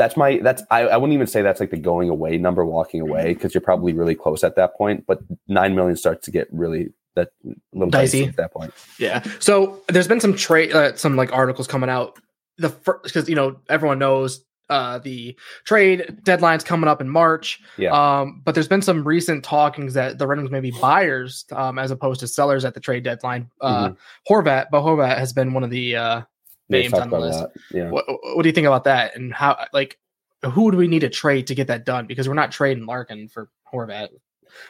[0.00, 3.00] that's my that's I, I wouldn't even say that's like the going away number walking
[3.00, 6.48] away because you're probably really close at that point but 9 million starts to get
[6.50, 7.30] really that
[7.72, 8.20] little Dicey.
[8.20, 8.72] dicey at that point.
[8.98, 9.22] Yeah.
[9.38, 12.18] So there's been some trade, uh, some like articles coming out.
[12.58, 17.60] The first, because you know everyone knows uh, the trade deadline's coming up in March.
[17.78, 17.90] Yeah.
[17.90, 21.78] Um, but there's been some recent talkings that the Red Wings may be buyers um,
[21.78, 23.50] as opposed to sellers at the trade deadline.
[23.60, 23.92] Uh,
[24.28, 26.22] Horvat, but Horvat has been one of the uh,
[26.70, 27.44] names on the list.
[27.72, 27.90] Yeah.
[27.90, 29.16] What, what do you think about that?
[29.16, 29.98] And how like
[30.42, 32.06] who do we need to trade to get that done?
[32.06, 34.08] Because we're not trading Larkin for Horvat.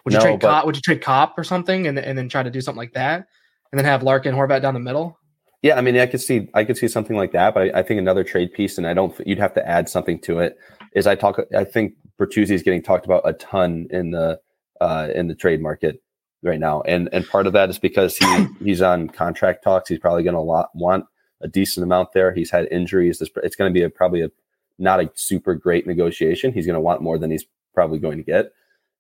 [0.05, 0.67] Would you No, trade but- Copp?
[0.67, 3.27] Would you trade Copp or something, and and then try to do something like that,
[3.73, 5.19] and then have Larkin Horvat down the middle?
[5.63, 7.83] Yeah, I mean, I could see, I could see something like that, but I, I
[7.83, 10.57] think another trade piece, and I don't, you'd have to add something to it.
[10.95, 14.41] Is I talk, I think Bertuzzi is getting talked about a ton in the
[14.81, 16.03] uh, in the trade market
[16.43, 19.89] right now, and and part of that is because he he's on contract talks.
[19.89, 21.05] He's probably going to lot, want
[21.41, 22.33] a decent amount there.
[22.33, 23.19] He's had injuries.
[23.19, 24.31] This, it's going to be a, probably a
[24.79, 26.53] not a super great negotiation.
[26.53, 28.53] He's going to want more than he's probably going to get.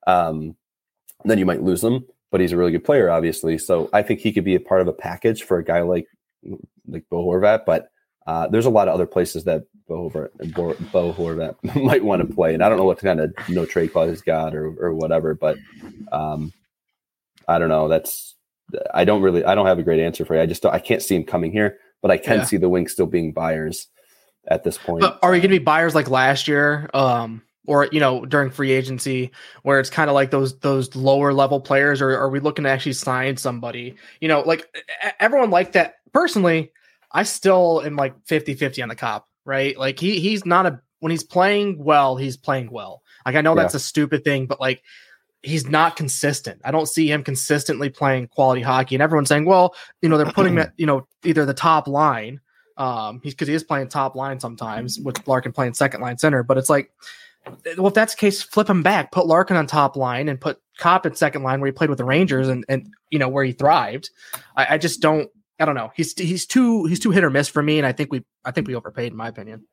[0.07, 0.57] Um,
[1.24, 3.59] then you might lose him, but he's a really good player, obviously.
[3.59, 6.07] So I think he could be a part of a package for a guy like
[6.88, 7.90] like Bo Horvat, but
[8.26, 12.35] uh, there's a lot of other places that Bo Bo, Bo Horvat might want to
[12.35, 14.94] play, and I don't know what kind of no trade clause he's got or or
[14.94, 15.59] whatever, but
[16.12, 16.53] um,
[17.48, 17.88] I don't know.
[17.88, 18.37] That's
[18.94, 20.40] I don't really I don't have a great answer for you.
[20.40, 22.45] I just don't, I can't see him coming here, but I can Yeah.
[22.45, 23.89] see the Wings still being buyers
[24.49, 25.01] at this point.
[25.01, 28.51] But are we going to be buyers like last year, um, or you know during
[28.51, 29.31] free agency,
[29.63, 32.71] where it's kind of like those those lower level players, or are we looking to
[32.71, 33.97] actually sign somebody?
[34.21, 34.67] You know, like
[35.21, 35.97] everyone like that.
[36.13, 36.73] Personally,
[37.13, 39.79] I still am like 50-50 on the Copp, right?
[39.79, 43.03] Like he he's not a when he's playing well, he's playing well.
[43.25, 43.63] Like I know Yeah.
[43.63, 44.83] that's a stupid thing, but like
[45.42, 46.61] he's not consistent.
[46.64, 48.94] I don't see him consistently playing quality hockey.
[48.94, 52.40] And everyone's saying, well, you know, they're putting that, you know, either the top line.
[52.76, 56.42] Um, he's because he is playing top line sometimes with Larkin playing second line center,
[56.42, 56.90] but it's like,
[57.76, 60.59] well, if that's the case, flip him back, put Larkin on top line and put
[60.79, 63.44] Copp at second line where he played with the Rangers and and you know where
[63.44, 64.11] he thrived.
[64.57, 65.29] I, I just don't.
[65.59, 65.90] I don't know.
[65.94, 68.50] He's he's too he's too hit or miss for me, and I think we I
[68.50, 69.66] think we overpaid in my opinion.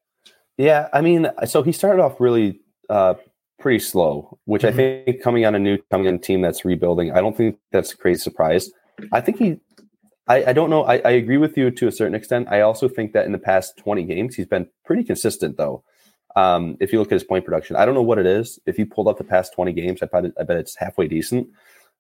[0.57, 3.13] Yeah, I mean, so he started off really uh,
[3.59, 4.67] pretty slow, which Mhm.
[4.67, 7.57] I think coming on a new coming on a team that's rebuilding, I don't think
[7.71, 8.71] that's a great surprise.
[9.11, 9.59] I think he,
[10.27, 12.47] I, I don't know, I, I agree with you to a certain extent.
[12.49, 15.83] I also think that in the past 20 games, he's been pretty consistent though.
[16.35, 18.59] Um, if you look at his point production, I don't know what it is.
[18.67, 21.07] If you pulled up the past 20 games, I bet, it, I bet it's halfway
[21.07, 21.47] decent.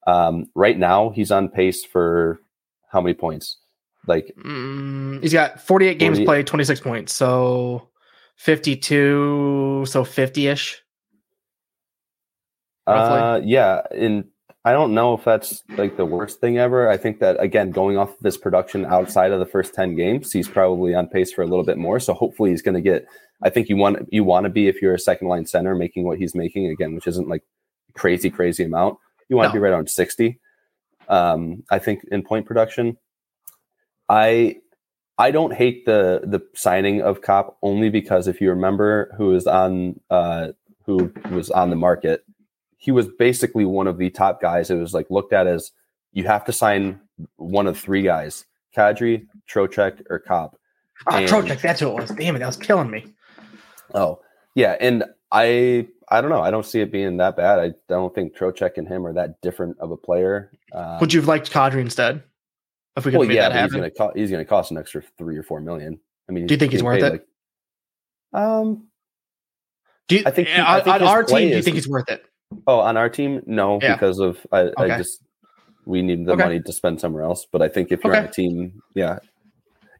[0.05, 2.39] Um, right now, he's on pace for
[2.91, 3.57] how many points?
[4.05, 7.89] Like Mm, he's got 48 games 40 played, 26 points, so
[8.35, 10.81] 52, so 50 ish.
[12.87, 14.25] Uh, yeah, and
[14.65, 16.89] I don't know if that's like the worst thing ever.
[16.89, 20.31] I think that again, going off of this production outside of the first ten games,
[20.31, 21.99] he's probably on pace for a little bit more.
[21.99, 23.05] So hopefully, he's going to get.
[23.43, 26.05] I think you want you want to be if you're a second line center making
[26.05, 27.43] what he's making again, which isn't like
[27.93, 28.97] crazy crazy amount.
[29.29, 29.59] You want to No.
[29.59, 30.39] be right around sixty.
[31.09, 32.97] Um, I think in point production,
[34.09, 34.57] I
[35.17, 39.47] I don't hate the the signing of Copp only because if you remember who was
[39.47, 40.49] on uh,
[40.85, 42.23] who was on the market,
[42.77, 44.69] he was basically one of the top guys.
[44.69, 45.71] It was like looked at as
[46.13, 46.99] you have to sign
[47.37, 50.57] one of three guys: Kadri, Trocheck, or Copp.
[51.07, 52.09] Ah, And- Trocheck, that's what it was.
[52.11, 53.13] Damn it, that was killing me.
[53.93, 54.19] Oh,
[54.55, 56.41] yeah, and I I don't know.
[56.41, 57.59] I don't see it being that bad.
[57.59, 60.51] I don't think Trocheck and him are that different of a player.
[60.73, 62.23] Um, Would you have liked Kadri instead?
[62.95, 65.43] If we could well, yeah, he's gonna co- he's gonna cost an extra three or
[65.43, 65.99] four million.
[66.27, 67.11] I mean, Do you think he's worth it?
[67.11, 67.27] like-
[68.33, 68.87] um.
[70.07, 71.87] Do you, I think he- on, I think on our team, do you think he's
[71.87, 72.23] worth it?
[72.65, 73.93] Oh, on our team, no, Yeah.
[73.93, 74.91] because of I, Okay.
[74.93, 75.21] I just
[75.85, 76.43] we need the Okay.
[76.43, 77.45] money to spend somewhere else.
[77.49, 79.19] But I think if you're on a team, yeah,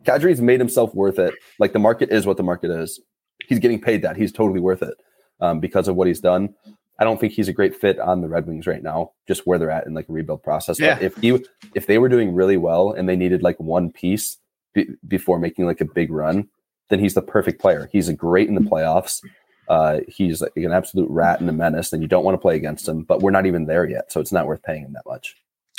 [0.03, 1.33] Kadri's made himself worth it.
[1.59, 2.99] Like the market is what the market is.
[3.47, 4.17] He's getting paid that.
[4.17, 4.95] He's totally worth it
[5.39, 6.53] um, because of what he's done.
[6.99, 9.59] I don't think he's a great fit on the Red Wings right now, just where
[9.59, 10.79] they're at in like a rebuild process.
[10.79, 10.95] Yeah.
[10.95, 14.37] But if he if they were doing really well and they needed like one piece
[14.73, 16.49] be, before making like a big run,
[16.89, 17.87] then he's the perfect player.
[17.91, 19.21] He's a great in the playoffs.
[19.69, 22.55] Uh, he's like an absolute rat and a menace, and you don't want to play
[22.55, 23.03] against him.
[23.03, 25.35] But we're not even there yet, so it's not worth paying him that much.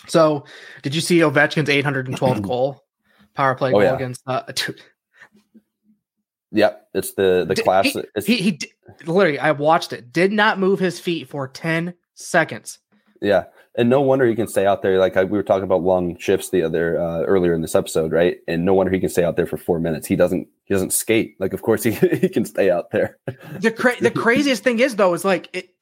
[0.07, 0.45] So,
[0.83, 2.85] did you see Ovechkin's 812 goal
[3.35, 3.95] power play Oh, goal yeah.
[3.95, 4.23] against?
[4.27, 4.81] Uh, dude,
[6.51, 7.87] Yep, it's the the Did- class.
[8.25, 8.59] he- he he
[9.07, 10.13] literally, I watched it.
[10.13, 12.79] Did not move his feet for 10 seconds.
[13.21, 13.45] yeah,
[13.79, 14.99] and no wonder he can stay out there.
[14.99, 18.11] Like I, we were talking about long shifts the other uh, earlier in this episode,
[18.13, 18.39] right?
[18.49, 20.07] And no wonder he can stay out there for four minutes.
[20.07, 21.37] He doesn't he doesn't skate.
[21.39, 23.17] Like of course he he can stay out there.
[23.61, 25.75] The cra- the craziest thing is though is like it.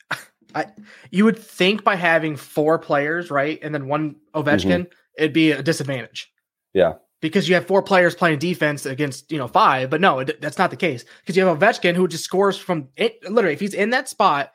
[0.54, 0.66] I
[1.11, 4.87] you would think by having four players, right, and then one Ovechkin,
[5.18, 6.30] it'd be a disadvantage.
[6.30, 6.78] Mm-hmm.
[6.78, 6.92] Yeah.
[7.22, 10.59] because you have four players playing defense against you know five, but no, it, that's
[10.59, 13.18] not the case because you have Ovechkin who just scores from it.
[13.28, 14.52] Literally, if he's in that spot,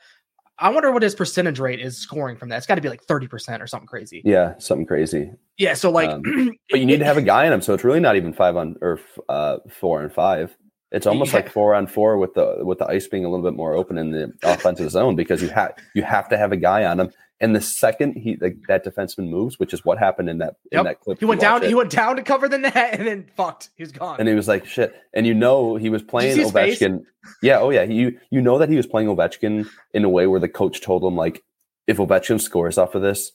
[0.62, 2.58] I wonder what his percentage rate is scoring from that.
[2.58, 4.21] It's got to be like 30% or something crazy.
[4.24, 5.32] Yeah, something crazy.
[5.58, 5.74] Yeah.
[5.74, 6.21] So, like, Um,
[6.69, 8.56] But you need to have a guy in him, so it's really not even five
[8.56, 10.56] on or uh, four and five.
[10.91, 11.38] It's almost Yeah.
[11.39, 13.97] like four on four with the with the ice being a little bit more open
[13.97, 17.12] in the offensive zone because you have you have to have a guy on him.
[17.41, 20.80] And the second he like, that defenseman moves, which is what happened in that Yep.
[20.80, 21.63] in that clip, he went down.
[21.63, 23.71] it, He went down to cover the net, and then fucked.
[23.75, 24.17] He was gone.
[24.19, 26.80] and he was like, "Shit!" And you know he was playing see his face?
[26.80, 27.04] Ovechkin.
[27.41, 27.84] Yeah, oh yeah.
[27.84, 31.04] You you know that he was playing Ovechkin in a way where the coach told
[31.04, 31.43] him like,
[31.88, 33.32] "If Ovechkin scores off of this,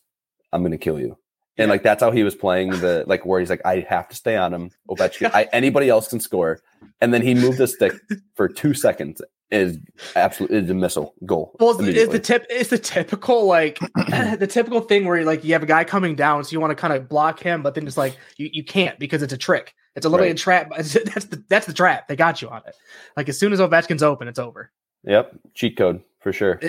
[0.52, 1.18] I'm going to kill you."
[1.58, 1.72] And Yeah.
[1.72, 4.36] like that's how he was playing the like where he's like, "I have to stay
[4.36, 6.60] on him." Ovechkin, I, anybody else can score,
[7.00, 7.92] and then he moved the stick
[8.36, 9.20] for two seconds.
[9.52, 9.78] Is
[10.16, 11.54] absolutely is a missile goal.
[11.60, 12.46] Well, it's, the tip.
[12.50, 16.42] It's the typical like the typical thing where like you have a guy coming down,
[16.42, 18.98] so you want to kind of block him, but then it's like you, you can't
[18.98, 19.72] because it's a trick.
[19.94, 20.38] It's a literally Right.
[20.40, 20.70] a trap.
[20.76, 20.92] That's
[21.26, 22.08] the that's the trap.
[22.08, 22.74] They got you on it.
[23.16, 24.72] Like as soon as Ovechkin's open, it's over.
[25.04, 26.60] Yep, cheat code for sure.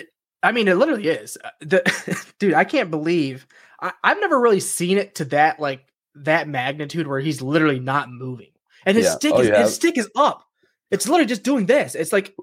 [0.44, 1.36] I mean, it literally is.
[1.44, 3.48] Uh, The dude, I can't believe
[3.82, 5.82] I, I've never really seen it to that like
[6.13, 8.52] that magnitude where he's literally not moving,
[8.86, 9.16] and his Yeah.
[9.16, 10.44] stick Oh, is his stick is up.
[10.92, 11.96] It's literally just doing this.
[11.96, 12.36] It's like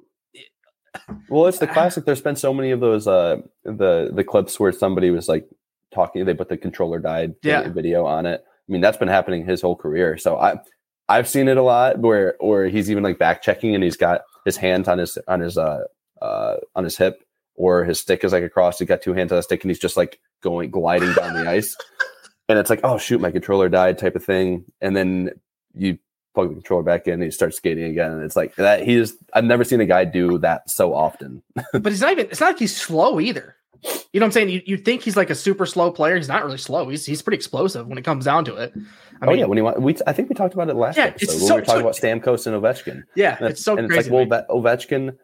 [1.28, 2.04] Well, it's the classic.
[2.04, 5.46] There's been so many of those uh the the clips where somebody was like
[5.92, 7.68] talking, they put the controller died Yeah.
[7.68, 8.42] video on it.
[8.46, 10.16] I mean, that's been happening his whole career.
[10.18, 10.56] So I
[11.08, 14.22] I've seen it a lot where or he's even like back checking and he's got
[14.44, 15.84] his hands on his on his uh
[16.22, 17.22] uh on his hip
[17.56, 19.78] or his stick is like across, He's got two hands on the stick and he's
[19.78, 21.76] just like going gliding down the ice.
[22.46, 24.66] And it's like, oh shoot, my controller died type of thing.
[24.82, 25.30] And then
[25.72, 25.96] you
[26.34, 28.12] plug the controller back in and he starts skating again.
[28.12, 31.42] And it's like that He he's I've never seen a guy do that so often.
[31.72, 33.56] but he's not even it's not like he's slow either.
[34.12, 34.48] You know what I'm saying?
[34.48, 36.16] You you think he's like a super slow player.
[36.16, 36.88] He's not really slow.
[36.88, 38.72] He's he's pretty explosive when it comes down to it.
[39.20, 41.04] I oh mean, yeah, when he we I think we talked about it last Yeah,
[41.06, 43.02] episode it's when so- we were talking so- about Stamkos and Ovechkin.
[43.14, 44.00] yeah, And it's so and crazy.
[44.00, 44.62] it's like, well.
[44.62, 45.16] Ovechkin,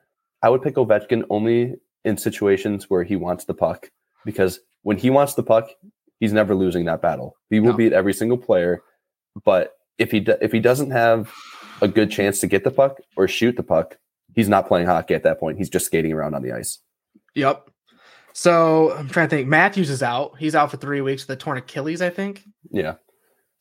[0.43, 3.91] I would pick Ovechkin only in situations where he wants the puck
[4.27, 5.71] because when he wants the puck,
[6.19, 7.37] he's never losing that battle.
[7.49, 7.77] He will No.
[7.79, 8.83] beat every single player,
[9.45, 11.33] but if he do, if he doesn't have
[11.81, 13.97] a good chance to get the puck or shoot the puck,
[14.35, 15.59] he's not playing hockey at that point.
[15.59, 16.79] He's just skating around on the ice.
[17.35, 17.71] Yep.
[18.33, 19.49] So I'm trying to think.
[19.49, 20.37] Matthews is out.
[20.39, 22.95] He's out for three weeks with a torn Achilles, I think, Yeah,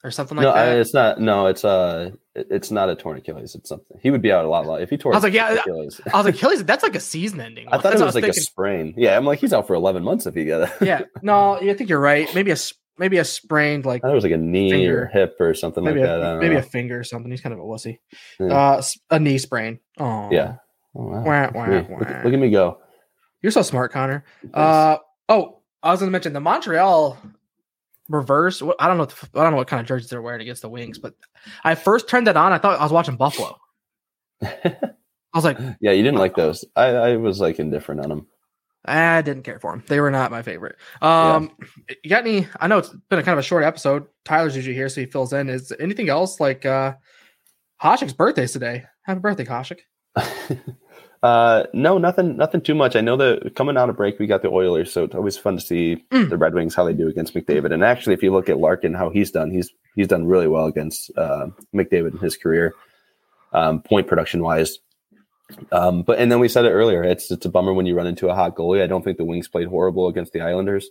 [0.04, 0.78] or something like no, I, that.
[0.78, 1.20] it's not.
[1.20, 3.56] No, it's uh, it's not a torn Achilles.
[3.56, 3.98] It's something.
[4.02, 4.66] He would be out a lot.
[4.68, 5.14] lot if he tore.
[5.14, 6.00] I was like, yeah, Achilles.
[6.14, 6.64] I was like, Achilles.
[6.64, 7.68] That's like a season ending.
[7.68, 8.94] I thought That's it what was like a sprain.
[8.96, 10.86] Yeah, I'm like he's out for 11 months if he got it.
[10.86, 11.02] yeah.
[11.24, 12.34] No, I think you're right.
[12.36, 12.56] Maybe a
[13.00, 15.04] maybe a sprained like it was like a knee Finger.
[15.04, 16.22] or hip or something maybe like a, that.
[16.22, 16.60] I don't maybe know.
[16.60, 17.32] a finger or something.
[17.32, 18.00] He's kind of a wussy.
[18.40, 18.48] Yeah.
[18.48, 19.80] Uh, a knee sprain.
[19.98, 20.56] Oh yeah.
[20.96, 21.24] Oh, wow.
[21.24, 21.76] Wah, Look, wah, at me.
[21.76, 22.22] Look wah.
[22.24, 22.80] look at me go.
[23.42, 24.26] You're so smart, Connor.
[24.54, 24.98] Uh
[25.30, 27.18] oh, I was going to mention the Montreal
[28.10, 28.62] reverse.
[28.62, 29.04] I don't know.
[29.04, 30.98] What the f- I don't know what kind of jerseys they're wearing against the Wings,
[30.98, 31.16] but
[31.64, 32.52] I first turned that on.
[32.52, 33.58] I thought I was watching Buffalo.
[34.42, 36.66] I was like, yeah, you didn't like those.
[36.76, 38.28] I, I was like indifferent on them.
[38.86, 39.84] I didn't care for them.
[39.88, 40.78] They were not my favorite.
[41.02, 41.52] Um,
[42.04, 42.48] you got any?
[42.60, 44.08] I know it's been a kind of a short episode.
[44.26, 45.50] Tyler's usually here, so he fills in.
[45.50, 46.94] Is anything else like uh
[47.82, 48.86] Hoshik's birthday's today?
[49.04, 49.80] Happy birthday, Hoshik.
[51.24, 52.96] uh, no, nothing, nothing too much.
[52.96, 55.56] I know that coming out of break, we got the Oilers, so it's always fun
[55.58, 56.30] to see Mm.
[56.30, 57.74] the Red Wings how they do against McDavid.
[57.74, 60.66] And actually, if you look at Larkin, how he's done, he's he's done really well
[60.66, 62.74] against uh, McDavid in his career,
[63.54, 64.80] um, point production wise.
[65.72, 68.08] Um, but and then we said it earlier, it's it's a bummer when you run
[68.08, 68.82] into a hot goalie.
[68.84, 70.90] I don't think the Wings played horrible against the Islanders.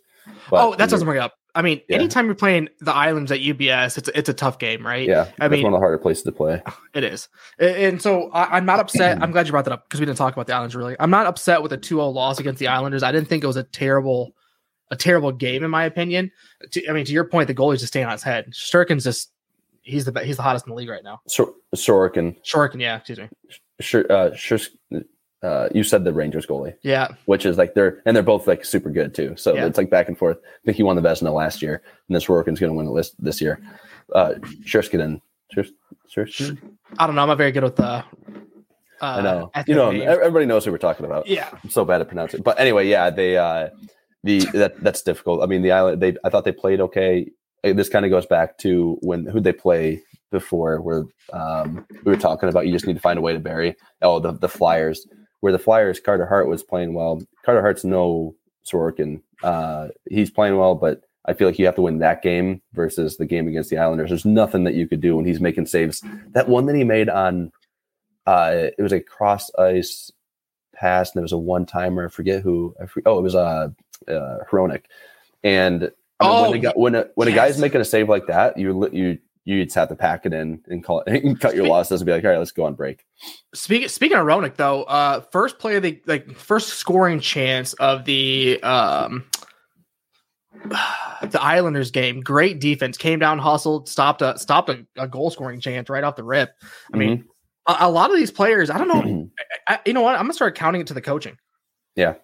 [0.52, 1.34] Oh, that doesn't bringing up.
[1.54, 1.96] I mean, Yeah.
[1.96, 5.08] anytime you're playing the Islands at UBS, it's it's a tough game, right?
[5.08, 6.62] yeah, I mean- one of the harder places to play.
[6.94, 7.28] It is.
[7.58, 9.22] And, so I, I'm not upset.
[9.22, 10.96] I'm glad you brought that up because we didn't talk about the Islanders really.
[10.98, 13.02] I'm not upset with a 2-0 loss against the Islanders.
[13.04, 14.34] I didn't think it was a terrible,
[14.90, 16.32] a terrible game in my opinion.
[16.72, 18.46] To, I mean, to your point, the goalie's just staying on his head.
[18.52, 19.30] Sturkin's just
[19.82, 21.20] he's the he's the hottest in the league right now.
[21.28, 23.28] Sor- Sorokin, Shorkin, yeah, excuse me.
[23.80, 24.58] Sure, uh, sure,
[25.42, 26.74] uh, you said the Rangers goalie.
[26.82, 29.34] Yeah, which is like they're and they're both like super good too.
[29.36, 29.66] So Yeah.
[29.66, 30.38] it's like back and forth.
[30.42, 32.76] I think he won the best in the last year, and this Rorkin's going to
[32.76, 33.60] win it this this year.
[34.14, 35.20] Uh, Sherskinen,
[35.52, 35.72] Shers-
[36.14, 36.58] Sherskinen?
[36.98, 37.22] I don't know.
[37.22, 37.84] I'm not very good with the.
[37.84, 38.02] Uh,
[39.00, 39.50] I know.
[39.54, 40.06] ethnic You know, names.
[40.06, 41.28] everybody knows who we're talking about.
[41.28, 42.42] yeah, I'm so bad at pronouncing.
[42.42, 43.68] But anyway, yeah, they uh,
[44.24, 45.42] the that that's difficult.
[45.42, 46.02] I mean, the island.
[46.02, 47.30] They I thought they played okay.
[47.62, 52.12] Uh, This kind of goes back to when who they play before, where um, we
[52.12, 52.66] were talking about.
[52.66, 53.76] You just need to find a way to bury.
[54.02, 55.06] Oh, the the Flyers,
[55.40, 57.22] where the Flyers, Carter Hart was playing well.
[57.44, 58.34] Carter Hart's no
[58.66, 59.22] Sorokin.
[59.42, 63.16] Uh, he's playing well, but I feel like you have to win that game versus
[63.16, 64.10] the game against the Islanders.
[64.10, 66.02] There's nothing that you could do when he's making saves.
[66.32, 67.52] That one that he made on,
[68.26, 70.10] uh, it was a cross ice
[70.74, 72.06] pass, and there was a one timer.
[72.06, 72.74] I forget who.
[72.80, 73.68] I forget, oh, it was uh,
[74.08, 74.84] uh Hronek.
[75.44, 78.08] And I mean, Oh, when a, guy- when a when a guy's making a save
[78.08, 81.40] like that, you you you just have to pack it in and call it and
[81.40, 83.04] cut your Speak- losses and be like, all right, let's go on break.
[83.54, 88.04] Speaking speaking of Hronek though, uh, first play of the like first scoring chance of
[88.04, 89.24] the um
[90.70, 92.20] the Islanders game.
[92.20, 96.16] Great defense, came down, hustled, stopped a stopped a, a goal scoring chance right off
[96.16, 96.50] the rip.
[96.92, 97.24] I mean,
[97.66, 99.30] a, a lot of these players, I don't know.
[99.68, 100.14] I, I- you know what?
[100.14, 101.36] I'm gonna start counting it to the coaching.
[101.96, 102.14] Yeah.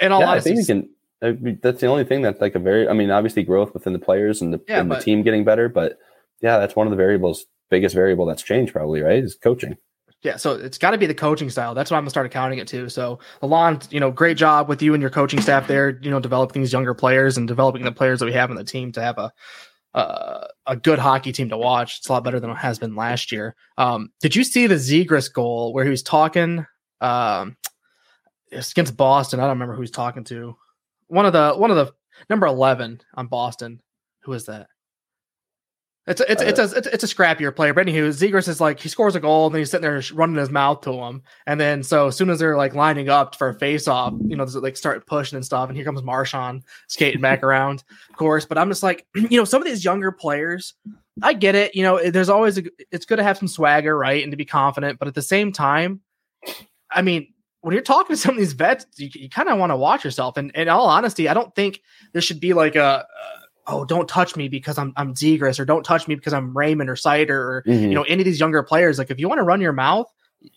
[0.00, 0.90] In all yeah, I honesty, think we can.
[1.22, 2.88] I mean, That's the only thing that's like a very.
[2.88, 5.44] I mean, obviously growth within the players and the Yeah, and the but- team getting
[5.44, 5.98] better, but
[6.40, 7.46] yeah, that's one of the variables.
[7.70, 9.76] Biggest variable that's changed probably right is coaching.
[10.22, 11.74] Yeah, so it's got to be the coaching style.
[11.74, 12.90] That's what I'm gonna start accounting it to.
[12.90, 15.98] So, Lalonde, you know, great job with you and your coaching staff there.
[16.02, 18.64] You know, developing these younger players and developing the players that we have on the
[18.64, 19.32] team to have a
[19.94, 21.98] uh, a good hockey team to watch.
[21.98, 23.56] It's a lot better than it has been last year.
[23.78, 26.66] Um, did you see the Zegras goal where he was talking?
[27.00, 27.56] Um,
[28.52, 29.40] against Boston.
[29.40, 30.56] I don't remember who he's talking to.
[31.06, 31.92] One of the one of the
[32.28, 33.80] number eleven on Boston.
[34.24, 34.66] Who is that?
[36.06, 37.74] It's a, it's, it's a it's, it's a scrappier player.
[37.74, 40.36] But anywho, Zegras is like he scores a goal and then he's sitting there running
[40.36, 43.50] his mouth to him, and then so as soon as they're like lining up for
[43.50, 46.62] a face off, you know, they like start pushing and stuff, and here comes Marchand
[46.88, 48.46] skating back around, of course.
[48.46, 50.72] But I'm just like, you know, some of these younger players,
[51.22, 51.76] I get it.
[51.76, 54.46] You know, there's always a, it's good to have some swagger, right, and to be
[54.46, 56.00] confident, but at the same time,
[56.90, 57.32] I mean.
[57.62, 60.02] When you're talking to some of these vets, you, you kind of want to watch
[60.02, 60.38] yourself.
[60.38, 61.82] And in all honesty, I don't think
[62.14, 63.02] there should be like a, uh,
[63.70, 66.90] oh, don't touch me because I'm I'm Zegras, or don't touch me because I'm Raymond
[66.90, 67.80] or Seider, or Mhm.
[67.82, 68.98] you know any of these younger players.
[68.98, 70.06] Like if you want to run your mouth,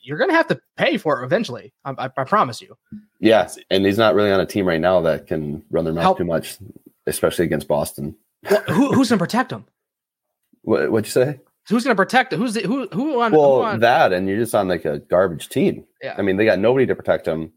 [0.02, 1.74] you're gonna have to pay for it eventually.
[1.86, 2.78] I, I, I promise you.
[3.20, 6.04] Yeah, and he's not really on a team right now that can run their mouth
[6.04, 6.18] Help.
[6.18, 6.58] too much,
[7.08, 8.16] especially against Boston.
[8.50, 9.66] Well, who, who's gonna protect him?
[10.64, 11.40] What what'd you say?
[11.70, 12.40] Who's gonna protect him?
[12.40, 13.32] Who's the, who who on?
[13.32, 15.86] who Well, on that and you're just on like a garbage team.
[16.02, 16.16] yeah.
[16.18, 17.54] I mean, they got nobody to protect him,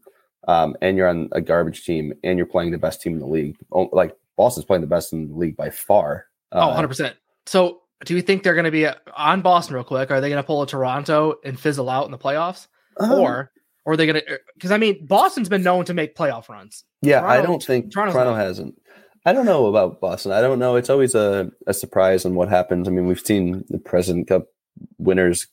[0.47, 3.27] um, and you're on a garbage team, and you're playing the best team in the
[3.27, 3.57] league.
[3.71, 6.25] Oh, like Boston's playing the best in the league by far.
[6.53, 7.15] oh, Uh, 100 percent.
[7.45, 10.11] So do you think they're gonna be uh, on Boston real quick?
[10.11, 12.67] Are they gonna pull a Toronto and fizzle out in the playoffs,
[12.99, 13.51] um, or
[13.85, 14.21] or are they gonna?
[14.53, 16.83] Because I mean, Boston's been known to make playoff runs.
[17.01, 18.39] yeah, I don't think Toronto's Toronto not.
[18.45, 18.81] hasn't.
[19.25, 20.31] I don't know about Boston.
[20.31, 20.75] I don't know.
[20.77, 22.87] It's always a, a surprise on what happens.
[22.87, 24.45] I mean, we've seen the President Cup
[24.97, 25.47] winners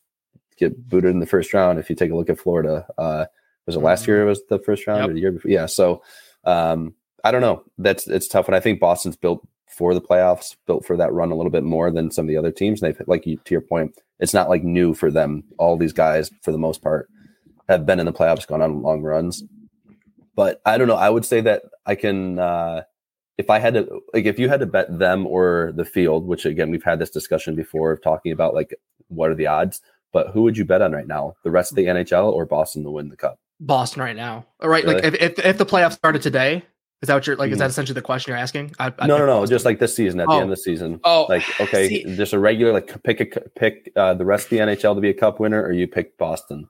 [0.59, 1.79] get booted in the first round.
[1.81, 3.25] If you take a look at Florida, uh,
[3.67, 4.23] was it last year?
[4.23, 5.11] It was the first round Yep.
[5.11, 5.51] or the year before?
[5.51, 5.67] Yeah.
[5.67, 6.03] So
[6.45, 6.95] um,
[7.25, 7.65] I don't know.
[7.79, 8.47] That's it's tough.
[8.47, 11.65] And I think Boston's built for the playoffs, built for that run a little bit
[11.65, 12.83] more than some of the other teams.
[12.83, 15.43] And they've like you, to your point, it's not like new for them.
[15.59, 17.09] All these guys, for the most part,
[17.69, 19.43] have been in the playoffs, gone on long runs.
[20.37, 20.97] But I don't know.
[20.97, 22.39] I would say that I can.
[22.39, 22.83] Uh,
[23.37, 26.45] if I had to, like, if you had to bet them or the field, which
[26.45, 28.75] again we've had this discussion before of talking about like
[29.09, 29.81] what are the odds,
[30.13, 31.35] but who would you bet on right now?
[31.43, 33.39] The rest of the NHL or Boston to win the cup?
[33.61, 34.47] Boston right now.
[34.61, 36.65] All right, like if, if if the playoffs started today,
[37.03, 37.53] is that what you're like?
[37.53, 38.73] Is that essentially the question you're asking?
[38.79, 39.45] I, I no, no, no.
[39.47, 40.37] Just like this season, at the Oh.
[40.41, 43.93] end of the season, oh, like okay, see- just a regular like pick a pick
[43.97, 46.69] uh, the rest of the NHL to be a cup winner, or you pick Boston.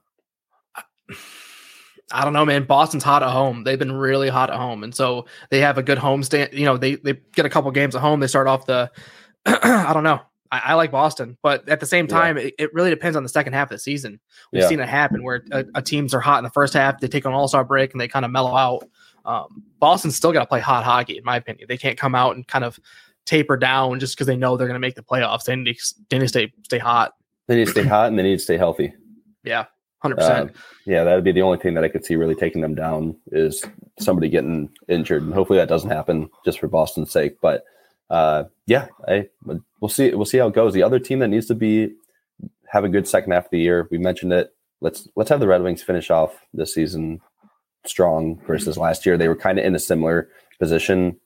[2.11, 2.63] I don't know, man.
[2.65, 3.63] Boston's hot at home.
[3.63, 6.53] They've been really hot at home, and so they have a good home stand.
[6.53, 8.19] You know, they they get a couple games at home.
[8.19, 8.91] They start off the.
[9.45, 10.21] I don't know.
[10.51, 12.19] I, I like Boston, but at the same Yeah.
[12.19, 14.19] time, it, it really depends on the second half of the season.
[14.51, 14.67] We've Yeah.
[14.69, 17.25] seen it happen where uh uh teams are hot in the first half, they take
[17.25, 18.83] an All Star break, and they kind of mellow out.
[19.25, 21.65] Um, Boston's still got to play hot hockey, in my opinion.
[21.67, 22.79] They can't come out and kind of
[23.25, 25.45] taper down just because they know they're going to make the playoffs.
[25.45, 27.13] They need, to, they need to stay stay hot.
[27.47, 28.93] They need to stay hot and they need to stay healthy.
[29.43, 29.65] Yeah,
[29.99, 30.55] hundred Uh, percent.
[30.87, 33.15] yeah, that would be the only thing that I could see really taking them down
[33.31, 33.63] is
[33.99, 37.37] somebody getting injured, and hopefully that doesn't happen just for Boston's sake.
[37.41, 37.63] But
[38.09, 40.15] uh, yeah, I we'll see.
[40.15, 40.73] We'll see how it goes.
[40.73, 41.93] The other team that needs to be
[42.67, 43.87] have a good second half of the year.
[43.91, 44.51] We mentioned it.
[44.81, 47.21] Let's let's have the Red Wings finish off this season
[47.85, 49.17] strong versus last year.
[49.17, 51.17] They were kind of in a similar position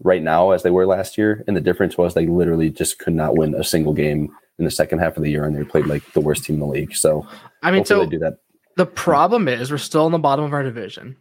[0.00, 3.14] right now as they were last year, and the difference was they literally just could
[3.14, 5.86] not win a single game in the second half of the year, and they played
[5.86, 6.94] like the worst team in the league.
[6.94, 7.26] So
[7.62, 8.38] I mean, so they do that.
[8.76, 11.16] the problem is we're still in the bottom of our division,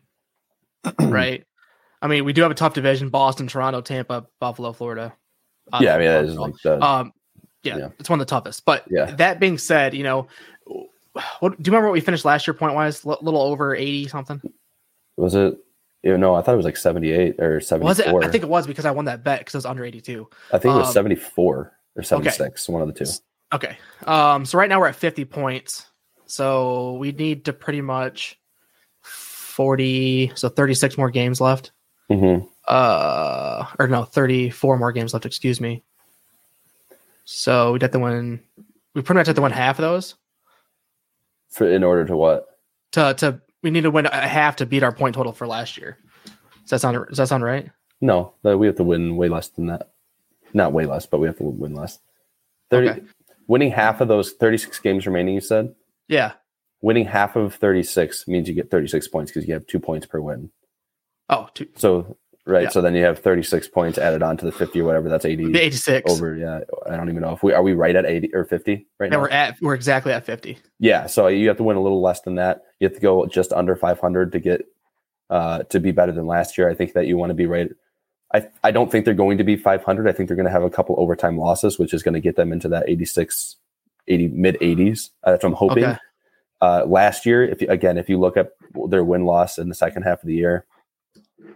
[1.00, 1.44] right?
[2.02, 5.14] I mean, we do have a tough division: Boston, Toronto, Tampa, Buffalo, Florida.
[5.72, 7.14] Uh, Yeah, I mean that is like the, um,
[7.64, 7.90] yeah, yeah.
[8.00, 8.66] it's one of the toughest.
[8.66, 9.06] But Yeah.
[9.16, 10.28] that being said, you know,
[11.40, 13.04] what do you remember what we finished last year point wise?
[13.06, 14.42] A little over eighty something.
[15.18, 15.58] Was it?
[16.04, 18.08] You know, I thought it was like seventy eight or seventy Was it?
[18.08, 20.30] I think it was because I won that bet because it was under eighty two.
[20.52, 22.68] I think it was um, seventy four or seventy six.
[22.68, 23.12] One of the two.
[23.54, 23.78] Okay.
[24.06, 25.86] Um, so right now we're at 50 points.
[26.26, 28.40] So we need to pretty much
[29.02, 31.72] 40, so 36 more games left.
[32.10, 32.48] Mm-hmm.
[32.68, 35.84] Uh, or no, 34 more games left, excuse me.
[37.26, 38.42] So we'd have to win,
[38.96, 40.16] we pretty much have to win half of those.
[41.50, 42.58] For in order to what?
[42.94, 45.78] To, to, we need to win a half to beat our point total for last
[45.78, 45.98] year.
[46.62, 47.72] Does that sound, does that sound right?
[48.02, 49.94] No, we have to win way less than that.
[50.54, 51.98] Not way less, but we have to win less.
[52.70, 53.02] 30, Okay.
[53.48, 55.74] Winning half of those 36 games remaining, you said?
[56.08, 56.34] Yeah.
[56.82, 60.20] Winning half of 36 means you get 36 points because you have two points per
[60.22, 60.50] win.
[61.30, 62.64] Oh, two, So, right.
[62.64, 62.70] Yeah.
[62.70, 65.10] So then you have 36 points added on to the 50 or whatever.
[65.10, 66.12] That's 80 the 86.
[66.12, 66.36] over.
[66.36, 66.62] Yeah.
[66.90, 69.20] I don't even know if we are we right at 80 or 50 right now.
[69.20, 70.58] we're at we're exactly at 50.
[70.80, 72.64] Yeah, so you have to win a little less than that.
[72.80, 74.66] You have to go just under 500 to get
[75.30, 76.70] uh, to be better than last year.
[76.70, 77.70] I think that you want to be right.
[78.34, 80.08] I I don't think they're going to be 500.
[80.08, 82.36] I think they're going to have a couple overtime losses, which is going to get
[82.36, 83.56] them into that 86,
[84.08, 85.10] 80 mid 80s.
[85.24, 85.86] Uh, that's what I'm hoping.
[85.86, 85.98] Okay.
[86.62, 88.52] Uh, last year, if you, again, if you look at
[88.88, 90.66] their win loss in the second half of the year,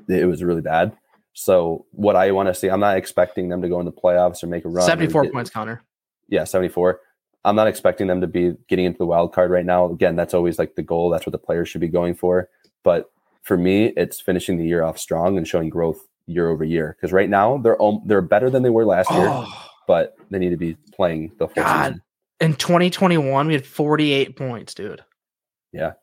[0.08, 0.96] it was really bad.
[1.34, 4.44] So what I want to see, I'm not expecting them to go in the playoffs
[4.44, 4.86] or make a run.
[4.86, 5.84] 74 get- points Connor.
[6.30, 7.00] yeah, 74.
[7.46, 9.86] I'm not expecting them to be getting into the wild card right now.
[9.92, 11.10] Again, that's always like the goal.
[11.10, 12.50] That's what the players should be going for.
[12.84, 13.10] But
[13.44, 16.98] for me, it's finishing the year off strong and showing growth year over year.
[17.00, 20.50] Because right now they're they're better than they were last year, Oh, but they need
[20.50, 21.84] to be playing the full God.
[21.94, 22.02] season.
[22.42, 25.04] in 2021 we had 48 points, dude.
[25.72, 25.94] Yeah.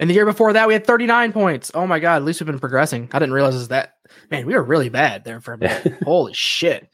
[0.00, 1.70] And the year before that we had 39 points.
[1.74, 3.08] Oh my god, at least we've been progressing.
[3.12, 3.94] I didn't realize that
[4.30, 5.94] man, we were really bad there for a minute.
[6.04, 6.88] Holy shit.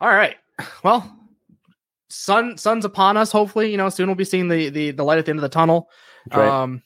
[0.00, 0.36] All right.
[0.84, 1.12] Well,
[2.08, 3.32] sun sun's upon us.
[3.32, 5.42] Hopefully, you know, soon we'll be seeing the the, the light at the end of
[5.42, 5.88] the tunnel.
[6.32, 6.48] Right.
[6.48, 6.82] Um